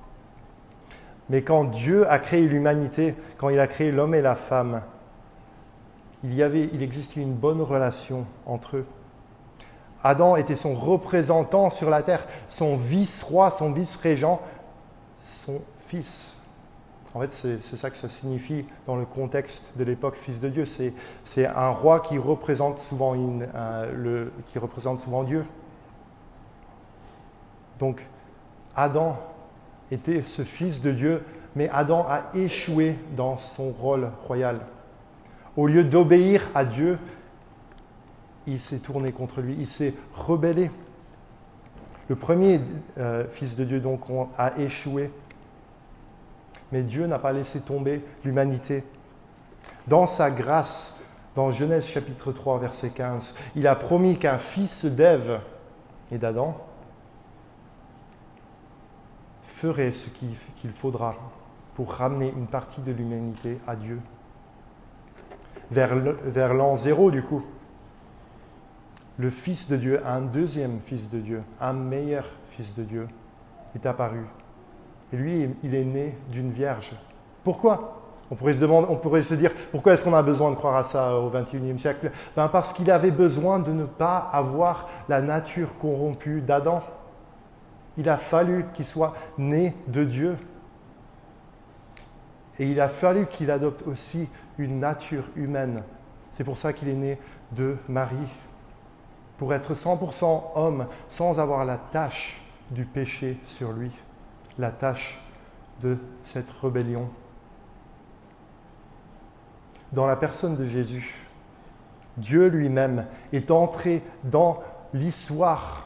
[1.28, 4.82] Mais quand Dieu a créé l'humanité, quand il a créé l'homme et la femme,
[6.22, 8.86] il, y avait, il existait une bonne relation entre eux.
[10.02, 14.40] Adam était son représentant sur la terre, son vice-roi, son vice-régent,
[15.20, 16.36] son fils.
[17.14, 20.64] En fait, c'est ça que ça signifie dans le contexte de l'époque, fils de Dieu.
[21.24, 25.44] C'est un roi qui représente, souvent le, qui représente souvent Dieu.
[27.78, 28.06] Donc,
[28.76, 29.18] Adam
[29.90, 31.22] était ce fils de Dieu,
[31.54, 34.60] mais Adam a échoué dans son rôle royal.
[35.56, 36.98] Au lieu d'obéir à Dieu,
[38.46, 40.70] il s'est tourné contre lui, il s'est rebellé.
[42.08, 42.60] Le premier
[42.98, 44.02] euh, fils de Dieu donc
[44.38, 45.10] a échoué,
[46.72, 48.84] mais Dieu n'a pas laissé tomber l'humanité.
[49.88, 50.94] Dans sa grâce,
[51.34, 55.40] dans Genèse chapitre 3, verset 15, il a promis qu'un fils d'Ève
[56.10, 56.65] et d'Adam
[59.56, 61.14] ferait ce qu'il faudra
[61.74, 64.00] pour ramener une partie de l'humanité à Dieu.
[65.70, 67.42] Vers l'an zéro, du coup,
[69.16, 73.08] le Fils de Dieu, un deuxième Fils de Dieu, un meilleur Fils de Dieu
[73.74, 74.26] est apparu.
[75.12, 76.94] Et lui, il est né d'une vierge.
[77.42, 78.02] Pourquoi?
[78.30, 80.76] On pourrait, se demander, on pourrait se dire, pourquoi est-ce qu'on a besoin de croire
[80.76, 82.10] à ça au XXIe siècle?
[82.36, 86.82] Ben Parce qu'il avait besoin de ne pas avoir la nature corrompue d'Adam.
[87.96, 90.36] Il a fallu qu'il soit né de Dieu.
[92.58, 94.28] Et il a fallu qu'il adopte aussi
[94.58, 95.82] une nature humaine.
[96.32, 97.18] C'est pour ça qu'il est né
[97.52, 98.16] de Marie
[99.38, 103.90] pour être 100% homme sans avoir la tâche du péché sur lui,
[104.58, 105.20] la tâche
[105.82, 107.08] de cette rébellion.
[109.92, 111.14] Dans la personne de Jésus,
[112.16, 114.62] Dieu lui-même est entré dans
[114.94, 115.85] l'histoire.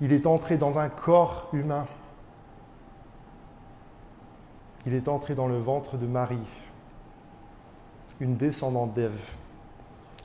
[0.00, 1.86] Il est entré dans un corps humain.
[4.86, 6.38] Il est entré dans le ventre de Marie,
[8.20, 9.20] une descendante d'Ève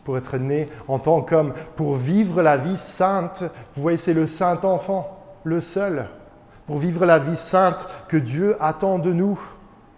[0.03, 3.43] pour être né en tant qu'homme, pour vivre la vie sainte.
[3.75, 6.09] Vous voyez, c'est le saint enfant, le seul,
[6.67, 9.39] pour vivre la vie sainte que Dieu attend de nous,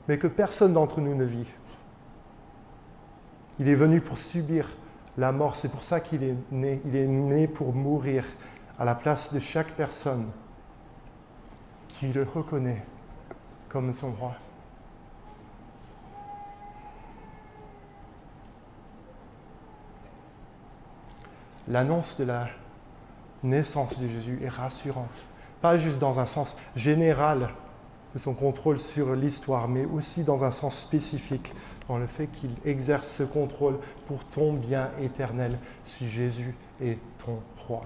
[0.07, 1.47] mais que personne d'entre nous ne vit.
[3.59, 4.69] Il est venu pour subir
[5.17, 6.81] la mort, c'est pour ça qu'il est né.
[6.85, 8.25] Il est né pour mourir
[8.79, 10.31] à la place de chaque personne
[11.87, 12.83] qui le reconnaît
[13.69, 14.35] comme son roi.
[21.67, 22.47] l'annonce de la
[23.43, 25.09] naissance de Jésus est rassurante.
[25.61, 27.49] Pas juste dans un sens général
[28.13, 31.53] de son contrôle sur l'histoire, mais aussi dans un sens spécifique,
[31.87, 37.39] dans le fait qu'il exerce ce contrôle pour ton bien éternel, si Jésus est ton
[37.67, 37.83] roi.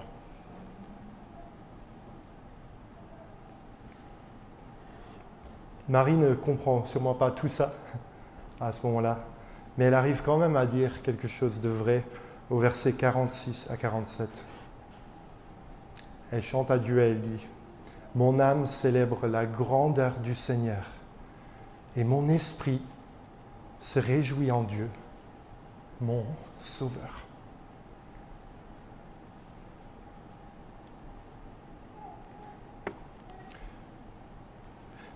[5.90, 7.72] Marie ne comprend sûrement pas tout ça
[8.60, 9.18] à ce moment-là,
[9.76, 12.04] mais elle arrive quand même à dire quelque chose de vrai
[12.48, 14.28] au verset 46 à 47.
[16.30, 17.44] Elle chante à Dieu elle dit,
[18.14, 20.86] Mon âme célèbre la grandeur du Seigneur,
[21.96, 22.80] et mon esprit
[23.80, 24.88] se réjouit en Dieu,
[26.00, 26.24] mon
[26.62, 27.29] Sauveur.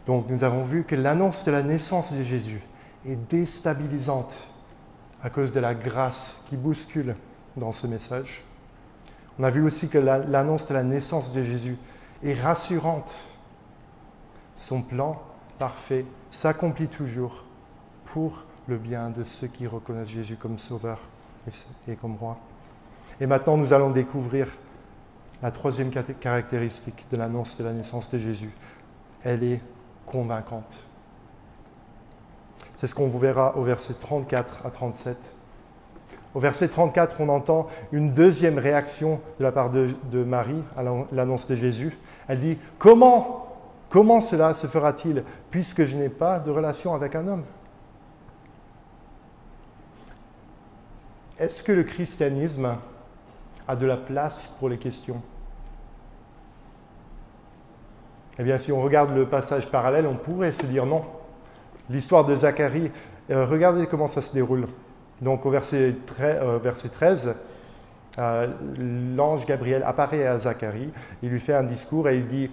[0.06, 2.62] Donc nous avons vu que l'annonce de la naissance de Jésus
[3.06, 4.48] est déstabilisante
[5.22, 7.16] à cause de la grâce qui bouscule
[7.56, 8.42] dans ce message.
[9.38, 11.76] On a vu aussi que l'annonce de la naissance de Jésus
[12.22, 13.16] est rassurante
[14.56, 15.20] son plan
[15.58, 17.44] parfait s'accomplit toujours
[18.06, 21.00] pour le bien de ceux qui reconnaissent Jésus comme sauveur
[21.88, 22.38] et comme roi.
[23.20, 24.48] Et maintenant, nous allons découvrir
[25.42, 28.50] la troisième caractéristique de l'annonce de la naissance de Jésus.
[29.22, 29.60] Elle est
[30.06, 30.84] convaincante.
[32.76, 35.16] C'est ce qu'on vous verra au verset 34 à 37.
[36.34, 41.46] Au verset 34, on entend une deuxième réaction de la part de, Marie à l'annonce
[41.46, 41.96] de Jésus.
[42.28, 43.44] Elle dit, comment
[43.94, 47.44] Comment cela se fera-t-il puisque je n'ai pas de relation avec un homme?
[51.38, 52.76] Est-ce que le christianisme
[53.68, 55.22] a de la place pour les questions?
[58.38, 61.04] Eh bien, si on regarde le passage parallèle, on pourrait se dire non.
[61.88, 62.90] L'histoire de Zacharie,
[63.30, 64.66] euh, regardez comment ça se déroule.
[65.20, 67.32] Donc au verset, 13, euh,
[68.18, 68.46] euh,
[69.16, 70.90] l'ange Gabriel apparaît à Zacharie,
[71.22, 72.50] il lui fait un discours et il dit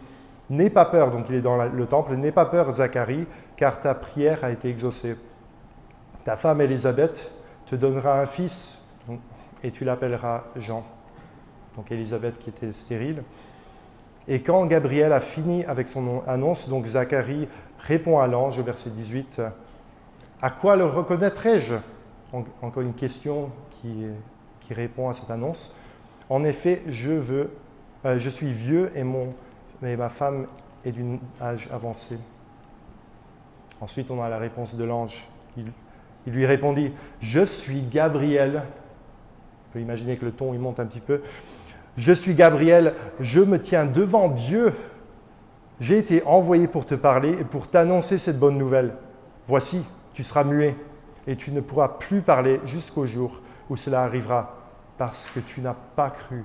[0.49, 3.95] N'aie pas peur, donc il est dans le temple, n'aie pas peur, Zacharie, car ta
[3.95, 5.15] prière a été exaucée.
[6.25, 7.31] Ta femme Élisabeth
[7.65, 8.77] te donnera un fils,
[9.63, 10.83] et tu l'appelleras Jean.
[11.75, 13.23] Donc Élisabeth qui était stérile.
[14.31, 18.89] Et quand Gabriel a fini avec son annonce, donc Zacharie répond à l'ange au verset
[18.89, 19.41] 18,
[20.41, 21.73] À quoi le reconnaîtrai-je?
[22.31, 24.05] Encore une question qui,
[24.61, 25.75] qui, répond à cette annonce.
[26.29, 27.51] En effet, je, veux,
[28.05, 29.33] euh, je suis vieux et mon
[29.81, 30.47] mais ma femme
[30.85, 32.17] est d'un âge avancé.
[33.81, 35.27] Ensuite, on a la réponse de l'ange.
[35.57, 35.65] Il,
[36.27, 38.63] lui répondit, je suis Gabriel.
[38.63, 41.21] On peut imaginer que le ton, il monte un petit peu.
[41.97, 44.73] Je suis Gabriel, je me tiens devant Dieu.
[45.79, 48.93] J'ai été envoyé pour te parler et pour t'annoncer cette bonne nouvelle.
[49.47, 50.75] Voici, tu seras muet
[51.27, 54.57] et tu ne pourras plus parler jusqu'au jour où cela arrivera,
[54.97, 56.43] parce que tu n'as pas cru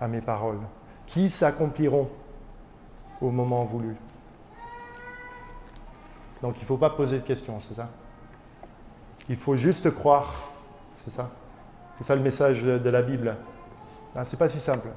[0.00, 0.60] à mes paroles,
[1.06, 2.08] qui s'accompliront
[3.20, 3.96] au moment voulu.
[6.40, 7.88] Donc il ne faut pas poser de questions, c'est ça?
[9.28, 10.48] Il faut juste croire,
[10.96, 11.30] c'est ça?
[11.98, 13.36] C'est ça le message de la Bible?
[14.14, 14.88] Ce n'est pas si simple.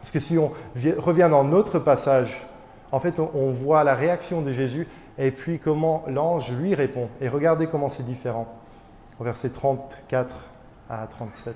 [0.00, 0.52] Parce que si on
[0.98, 2.46] revient dans notre passage,
[2.92, 4.86] en fait, on voit la réaction de Jésus
[5.18, 7.08] et puis comment l'ange lui répond.
[7.20, 8.46] Et regardez comment c'est différent.
[9.18, 10.34] Au verset 34
[10.88, 11.54] à 37.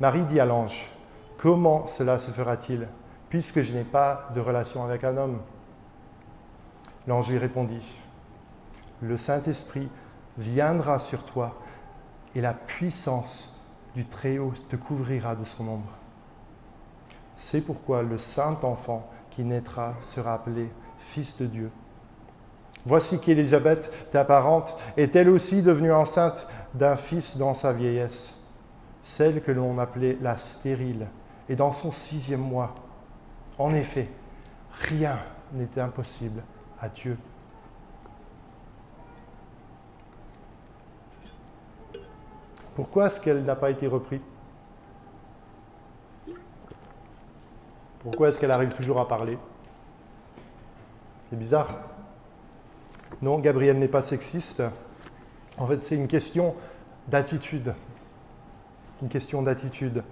[0.00, 0.90] Marie dit à l'ange,
[1.38, 2.88] comment cela se fera-t-il
[3.28, 5.40] puisque je n'ai pas de relation avec un homme?
[7.06, 7.86] L'ange lui répondit,
[9.00, 9.88] le Saint-Esprit
[10.38, 11.54] viendra sur toi
[12.34, 13.55] et la puissance
[13.96, 15.90] du Très-Haut te couvrira de son ombre.
[17.34, 21.70] C'est pourquoi le saint enfant qui naîtra sera appelé Fils de Dieu.
[22.84, 28.34] Voici qu'Élisabeth, ta parente, est elle aussi devenue enceinte d'un fils dans sa vieillesse,
[29.02, 31.06] celle que l'on appelait la stérile,
[31.48, 32.74] et dans son sixième mois.
[33.58, 34.08] En effet,
[34.72, 35.18] rien
[35.52, 36.42] n'est impossible
[36.80, 37.16] à Dieu.
[42.76, 44.20] Pourquoi est-ce qu'elle n'a pas été reprise?
[48.00, 49.38] Pourquoi est-ce qu'elle arrive toujours à parler?
[51.30, 51.70] C'est bizarre.
[53.22, 54.62] Non, Gabriel n'est pas sexiste.
[55.56, 56.54] En fait, c'est une question
[57.08, 57.74] d'attitude.
[59.00, 60.04] Une question d'attitude.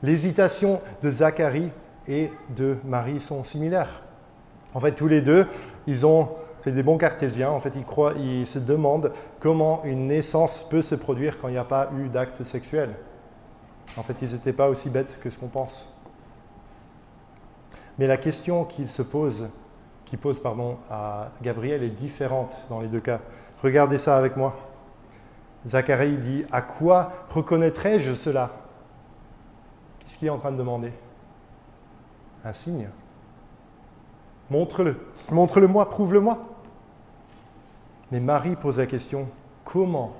[0.00, 1.72] L'hésitation de Zacharie
[2.06, 4.02] et de Marie sont similaires.
[4.72, 5.48] En fait, tous les deux,
[5.88, 6.30] ils ont
[6.68, 7.50] fait des bons cartésiens.
[7.50, 11.52] En fait, ils, croient, ils se demandent comment une naissance peut se produire quand il
[11.52, 12.94] n'y a pas eu d'acte sexuel.
[13.96, 15.88] En fait, ils n'étaient pas aussi bêtes que ce qu'on pense.
[17.98, 19.48] Mais la question qu'ils se posent,
[20.04, 23.20] qui pose pardon, à Gabriel est différente dans les deux cas.
[23.62, 24.54] Regardez ça avec moi.
[25.66, 28.50] Zacharie dit À quoi reconnaîtrai-je cela?
[30.00, 30.92] Qu'est-ce qu'il est en train de demander?
[32.44, 32.88] Un signe.
[34.50, 34.96] Montre-le.
[35.30, 36.38] Montre-le-moi, prouve-le-moi.
[38.10, 39.28] Mais Marie pose la question,
[39.64, 40.14] comment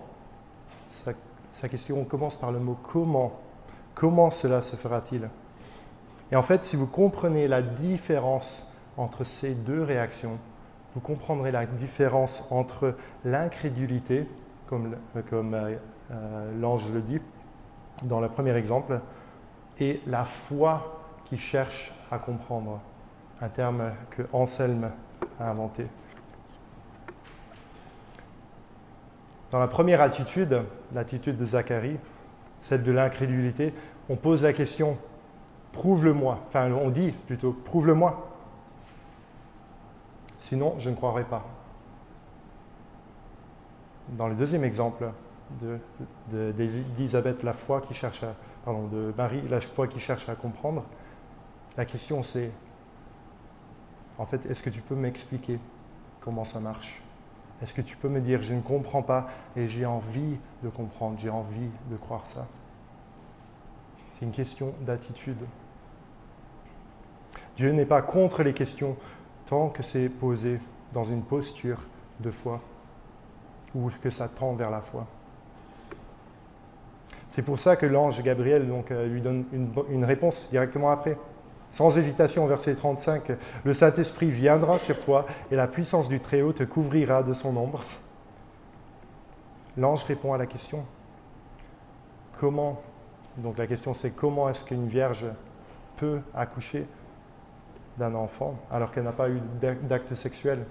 [1.52, 3.32] sa, question commence par le mot comment.
[3.94, 5.28] Comment cela se fera-t-il
[6.30, 8.66] Et en fait, si vous comprenez la différence
[8.96, 10.38] entre ces deux réactions,
[10.94, 14.28] vous comprendrez la différence entre l'incrédulité,
[14.66, 14.96] comme,
[15.30, 15.76] comme euh,
[16.10, 17.20] euh, l'ange le dit
[18.04, 19.00] dans le premier exemple,
[19.80, 22.80] et la foi qui cherche à comprendre,
[23.40, 24.90] un terme que Anselme
[25.40, 25.86] a inventé.
[29.50, 31.98] Dans la première attitude, l'attitude de Zacharie,
[32.60, 33.72] celle de l'incrédulité,
[34.08, 34.98] on pose la question
[35.72, 36.40] prouve-le-moi.
[36.48, 38.28] Enfin, on dit plutôt prouve-le-moi.
[40.38, 41.44] Sinon, je ne croirai pas.
[44.10, 45.10] Dans le deuxième exemple
[46.30, 50.84] d'Elisabeth, de, la foi de Marie, la foi qui cherche à comprendre,
[51.76, 52.50] la question c'est,
[54.18, 55.58] en fait, est-ce que tu peux m'expliquer
[56.20, 57.02] comment ça marche?
[57.62, 61.18] Est-ce que tu peux me dire, je ne comprends pas et j'ai envie de comprendre,
[61.18, 62.46] j'ai envie de croire ça
[64.18, 65.44] C'est une question d'attitude.
[67.56, 68.96] Dieu n'est pas contre les questions
[69.46, 70.60] tant que c'est posé
[70.92, 71.80] dans une posture
[72.20, 72.60] de foi
[73.74, 75.06] ou que ça tend vers la foi.
[77.30, 81.16] C'est pour ça que l'ange Gabriel euh, lui donne une, réponse directement après.
[81.70, 83.32] Sans hésitation, verset 35,
[83.64, 87.82] le Saint-Esprit viendra sur toi et la puissance du Très-Haut te couvrira de son ombre.
[89.76, 90.84] L'ange répond à la question.
[92.40, 92.80] Comment
[93.36, 95.26] Donc la question c'est comment est-ce qu'une vierge
[95.96, 96.86] peut accoucher
[97.96, 99.40] d'un enfant alors qu'elle n'a pas eu
[99.82, 100.64] d'acte sexuel?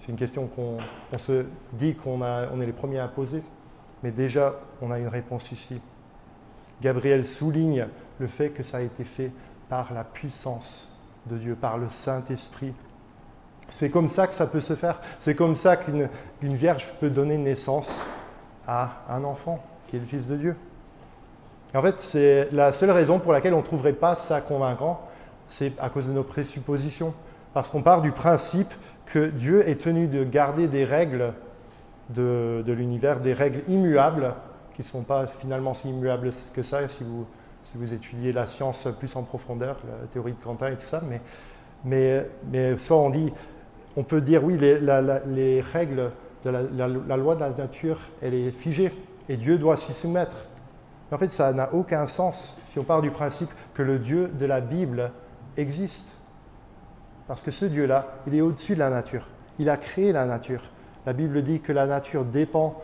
[0.00, 0.78] C'est une question qu'on
[1.18, 3.42] se dit qu'on on est les premiers à poser,
[4.02, 5.80] mais déjà on a une réponse ici.
[6.82, 7.86] Gabriel souligne
[8.18, 9.30] le fait que ça a été fait
[9.74, 10.86] par la puissance
[11.26, 12.72] de Dieu, par le Saint-Esprit.
[13.70, 15.00] C'est comme ça que ça peut se faire.
[15.18, 16.08] C'est comme ça qu'une
[16.40, 18.00] vierge peut donner naissance
[18.68, 20.56] à un enfant qui est le Fils de Dieu.
[21.74, 25.00] en fait, c'est la seule raison pour laquelle on ne trouverait pas ça convaincant,
[25.48, 27.12] c'est à cause de nos présuppositions.
[27.52, 28.72] Parce qu'on part du principe
[29.06, 31.32] que Dieu est tenu de garder des règles
[32.10, 34.34] de, de l'univers, des règles immuables,
[34.74, 37.26] qui ne sont pas finalement si immuables que ça, si vous
[37.64, 41.02] si vous étudiez la science plus en profondeur, la théorie de Quentin et tout ça,
[41.08, 41.20] mais,
[41.84, 43.32] mais, mais soit on dit,
[43.96, 44.78] on peut dire oui, les,
[45.26, 46.10] les règles
[46.44, 48.92] de la, loi de la nature, elle est figée
[49.28, 50.36] et Dieu doit s'y soumettre.
[51.10, 54.46] en fait, ça n'a aucun sens si on part du principe que le Dieu de
[54.46, 55.10] la Bible
[55.56, 56.06] existe.
[57.26, 59.26] Parce que ce Dieu-là, il est au-dessus de la nature.
[59.58, 60.62] Il a créé la nature.
[61.06, 62.82] La Bible dit que la nature dépend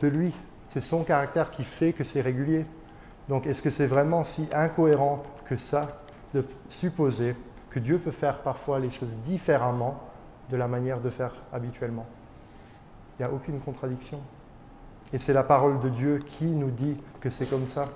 [0.00, 0.32] de lui.
[0.68, 2.64] C'est son caractère qui fait que c'est régulier.
[3.28, 6.00] Donc est-ce que c'est vraiment si incohérent que ça
[6.34, 7.34] de supposer
[7.70, 10.00] que Dieu peut faire parfois les choses différemment
[10.50, 12.06] de la manière de faire habituellement?
[13.18, 14.20] Il n'y a aucune contradiction.
[15.12, 17.86] Et c'est la parole de Dieu qui nous dit que c'est comme ça.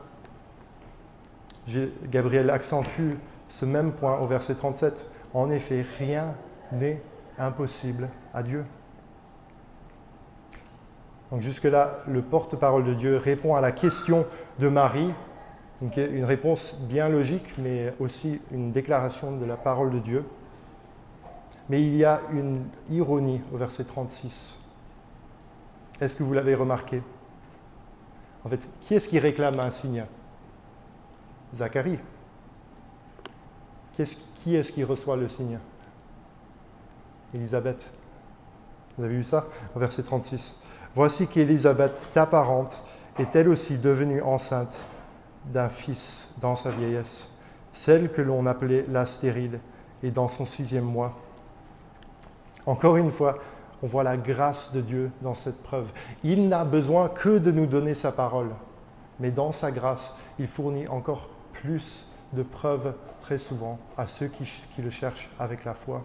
[2.08, 3.14] Gabriel accentue
[3.48, 5.06] ce même point au verset 37.
[5.34, 6.34] En effet, rien
[6.72, 7.02] n'est
[7.38, 8.64] impossible à Dieu.
[11.30, 14.26] Donc jusque-là, le porte-parole de Dieu répond à la question
[14.58, 15.14] de Marie,
[15.80, 20.24] une réponse bien logique, mais aussi une déclaration de la parole de Dieu.
[21.68, 24.58] Mais il y a une ironie au verset 36.
[26.00, 27.00] Est-ce que vous l'avez remarqué?
[28.44, 30.04] En fait, qui est-ce qui réclame un signe?
[31.54, 31.98] Zacharie.
[33.94, 35.58] Qui est-ce qui reçoit le signe?
[37.34, 37.86] Élisabeth.
[38.98, 39.46] Vous avez vu ça?
[39.76, 40.56] Au verset 36.
[40.94, 42.82] Voici qu'Élisabeth, ta parente,
[43.18, 44.84] est elle aussi devenue enceinte
[45.46, 47.28] d'un fils dans sa vieillesse,
[47.72, 49.60] celle que l'on appelait la stérile,
[50.02, 51.16] et dans son sixième mois.
[52.66, 53.38] Encore une fois,
[53.82, 55.86] on voit la grâce de Dieu dans cette preuve.
[56.24, 58.50] Il n'a besoin que de nous donner sa parole,
[59.18, 64.44] mais dans sa grâce, il fournit encore plus de preuves très souvent à ceux qui,
[64.74, 66.02] qui le cherchent avec la foi.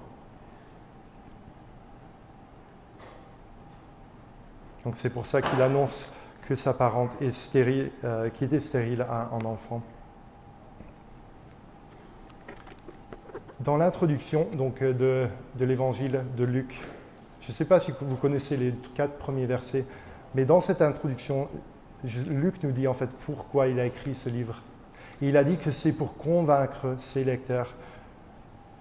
[4.86, 6.10] Donc c'est pour ça qu'il annonce
[6.48, 9.82] que sa parente est stérile, euh, qui était stérile à un enfant.
[13.62, 15.28] Dans l'introduction donc, euh, de,
[15.58, 16.80] de l'évangile de Luc,
[17.42, 19.86] je ne sais pas si vous connaissez les quatre premiers versets,
[20.36, 21.50] mais dans cette introduction,
[22.28, 24.62] Luc nous dit en fait pourquoi il a écrit ce livre.
[25.22, 27.74] il a dit que c'est pour convaincre ses lecteurs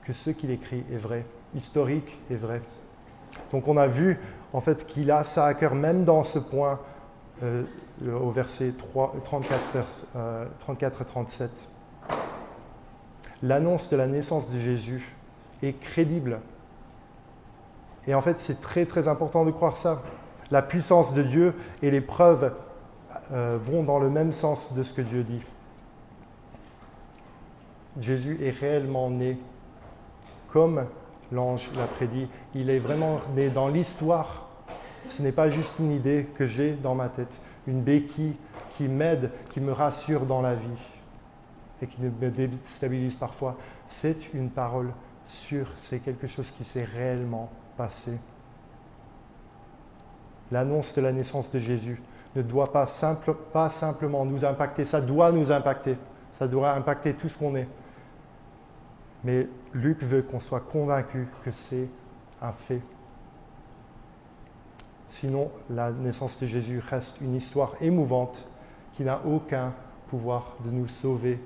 [0.05, 1.25] que ce qu'il écrit est vrai,
[1.55, 2.61] historique et vrai.
[3.53, 4.19] Donc on a vu
[4.53, 6.81] en fait qu'il a ça à cœur même dans ce point
[7.43, 7.65] euh,
[8.07, 8.73] au verset
[9.25, 9.61] 34,
[10.61, 11.51] 34 et 37.
[13.43, 15.15] L'annonce de la naissance de Jésus
[15.63, 16.41] est crédible.
[18.07, 20.03] Et en fait, c'est très très important de croire ça.
[20.51, 22.53] La puissance de Dieu et les preuves
[23.33, 25.43] euh, vont dans le même sens de ce que Dieu dit.
[28.01, 29.39] Jésus est réellement né
[30.53, 30.85] comme
[31.33, 32.29] l'ange l'a prédit.
[32.55, 34.49] Il est vraiment né dans l'histoire.
[35.09, 37.33] Ce n'est pas juste une idée que j'ai dans ma tête,
[37.67, 38.37] une béquille
[38.77, 40.83] qui m'aide, qui me rassure dans la vie
[41.83, 43.57] et qui me déstabilise parfois.
[43.89, 44.93] C'est une parole
[45.27, 48.13] sûre, c'est quelque chose qui s'est réellement passé.
[50.51, 52.01] L'annonce de la naissance de Jésus
[52.37, 52.87] ne doit pas,
[53.53, 55.97] pas simplement nous impacter, ça doit nous impacter,
[56.39, 57.69] ça doit impacter tout ce qu'on est.
[59.25, 61.89] Mais Luc veut qu'on soit convaincu que c'est
[62.43, 62.83] un fait.
[65.09, 68.47] Sinon, la naissance de Jésus reste une histoire émouvante
[68.95, 69.73] qui n'a aucun
[70.09, 71.41] pouvoir de nous sauver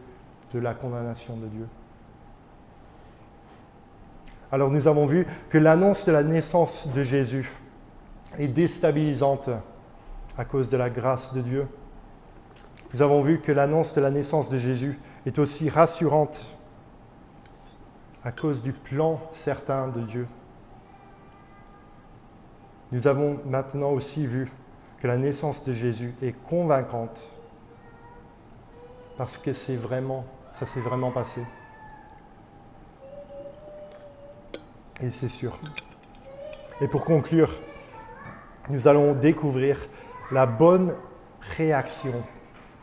[0.53, 1.68] de la condamnation de Dieu.
[4.51, 7.51] Alors nous avons vu que l'annonce de la naissance de Jésus
[8.39, 9.51] est déstabilisante
[10.39, 11.66] à cause de la grâce de Dieu.
[12.95, 16.39] Nous avons vu que l'annonce de la naissance de Jésus est aussi rassurante
[18.25, 20.27] à cause du plan certain de Dieu.
[22.91, 24.51] Nous avons maintenant aussi vu
[25.01, 27.21] que la naissance de Jésus est convaincante
[29.16, 31.43] parce que c'est vraiment, ça s'est vraiment passé.
[35.01, 35.59] Et c'est sûr.
[36.81, 37.51] Et pour conclure,
[38.69, 39.79] nous allons découvrir
[40.33, 40.95] la bonne
[41.57, 42.23] réaction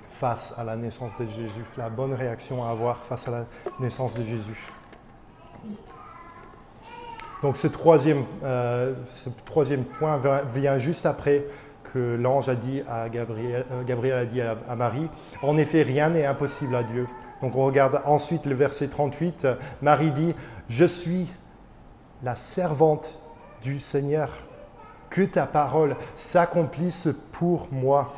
[0.10, 3.46] face à la naissance de Jésus, la bonne réaction à avoir face à la
[3.80, 4.72] naissance de Jésus.
[7.41, 10.20] Donc ce troisième, euh, ce troisième point
[10.53, 11.45] vient juste après
[11.93, 15.07] que l'ange a dit à Gabriel, euh, Gabriel a dit à, à Marie,
[15.41, 17.07] en effet, rien n'est impossible à Dieu.
[17.41, 19.47] Donc on regarde ensuite le verset 38,
[19.82, 20.34] Marie dit,
[20.70, 21.28] je suis
[22.24, 23.20] la servante
[23.61, 24.30] du Seigneur,
[25.09, 28.13] que ta parole s'accomplisse pour moi.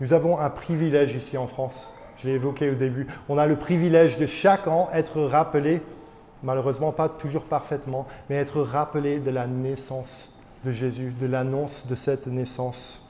[0.00, 3.56] Nous avons un privilège ici en France, je l'ai évoqué au début, on a le
[3.56, 5.82] privilège de chaque an être rappelé
[6.42, 10.32] malheureusement pas toujours parfaitement, mais être rappelé de la naissance
[10.64, 13.00] de Jésus, de l'annonce de cette naissance.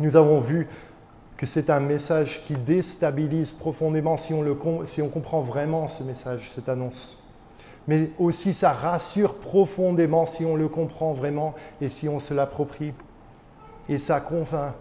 [0.00, 0.68] Nous avons vu
[1.36, 6.02] que c'est un message qui déstabilise profondément si on, le, si on comprend vraiment ce
[6.02, 7.22] message, cette annonce.
[7.86, 12.92] Mais aussi ça rassure profondément si on le comprend vraiment et si on se l'approprie.
[13.88, 14.74] Et ça convainc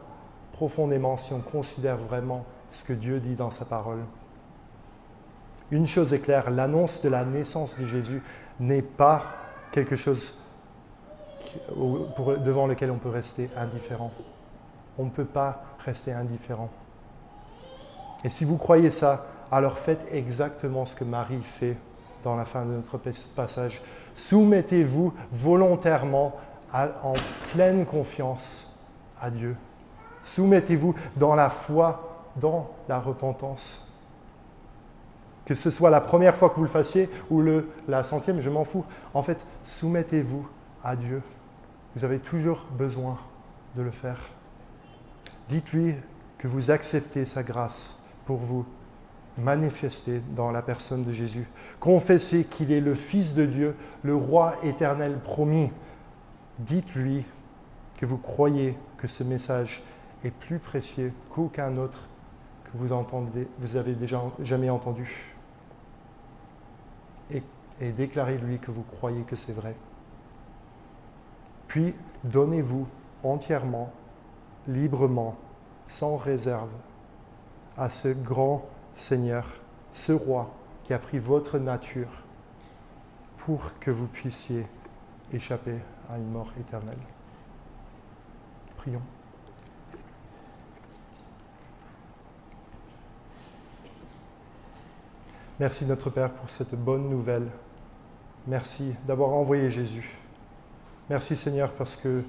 [0.52, 4.04] profondément si on considère vraiment ce que Dieu dit dans sa parole.
[5.72, 8.22] Une chose est claire, l'annonce de la naissance de Jésus
[8.60, 9.24] n'est pas
[9.72, 10.34] quelque chose
[11.76, 14.12] devant lequel on peut rester indifférent.
[14.98, 16.70] On ne peut pas rester indifférent.
[18.24, 21.78] Et si vous croyez ça, alors faites exactement ce que Marie fait
[22.24, 22.98] dans la fin de notre
[23.36, 23.82] passage.
[24.16, 26.36] Soumettez-vous volontairement
[26.74, 27.14] en
[27.54, 28.74] pleine confiance
[29.22, 29.56] à Dieu.
[30.24, 32.07] Soumettez-vous dans la foi,
[32.40, 33.86] dans la repentance.
[35.46, 38.50] Que ce soit la première fois que vous le fassiez ou le, la centième, je
[38.50, 38.84] m'en fous.
[39.14, 40.48] En fait, soumettez-vous
[40.84, 41.22] à Dieu.
[41.96, 43.18] Vous avez toujours besoin
[43.76, 44.20] de le faire.
[45.50, 45.96] Dites-lui
[46.38, 48.66] que vous acceptez sa grâce pour vous
[49.38, 51.48] manifester dans la personne de Jésus.
[51.80, 55.72] Confessez qu'il est le Fils de Dieu, le Roi éternel promis.
[56.60, 57.24] Dites-lui
[57.98, 59.84] que vous croyez que ce message
[60.24, 62.00] est plus précieux qu'aucun autre
[62.72, 65.34] que vous, entendez, vous avez déjà jamais entendu
[67.32, 69.76] et, déclarez-lui que vous croyez que c'est vrai.
[71.68, 71.94] Puis
[72.24, 72.88] donnez-vous
[73.24, 73.92] entièrement,
[74.68, 75.36] librement,
[75.86, 76.72] sans réserve
[77.78, 78.66] à ce grand
[78.96, 79.46] Seigneur,
[79.94, 80.50] ce roi
[80.84, 82.24] qui a pris votre nature
[83.38, 84.66] pour que vous puissiez
[85.32, 85.78] échapper
[86.10, 86.98] à une mort éternelle.
[88.78, 89.02] Prions.
[95.60, 97.48] Merci notre Père pour cette bonne nouvelle.
[98.46, 100.16] Merci d'avoir envoyé Jésus.
[101.10, 102.24] Merci Seigneur parce que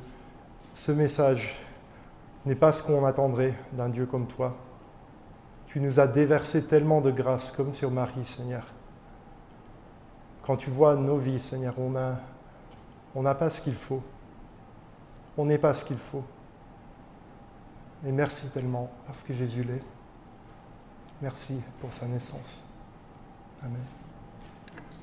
[0.75, 1.59] ce message
[2.47, 4.57] n'est pas ce qu'on attendrait d'un Dieu comme toi.
[5.67, 8.67] Tu nous as déversé tellement de grâce comme sur Marie, Seigneur.
[10.43, 11.91] Quand tu vois nos vies, Seigneur, on
[13.23, 14.03] n'a pas ce qu'il faut.
[15.37, 16.25] On n'est pas ce qu'il faut.
[18.07, 19.85] Et merci tellement parce que Jésus l'est.
[21.21, 22.63] Merci pour sa naissance.
[23.65, 24.08] Amen.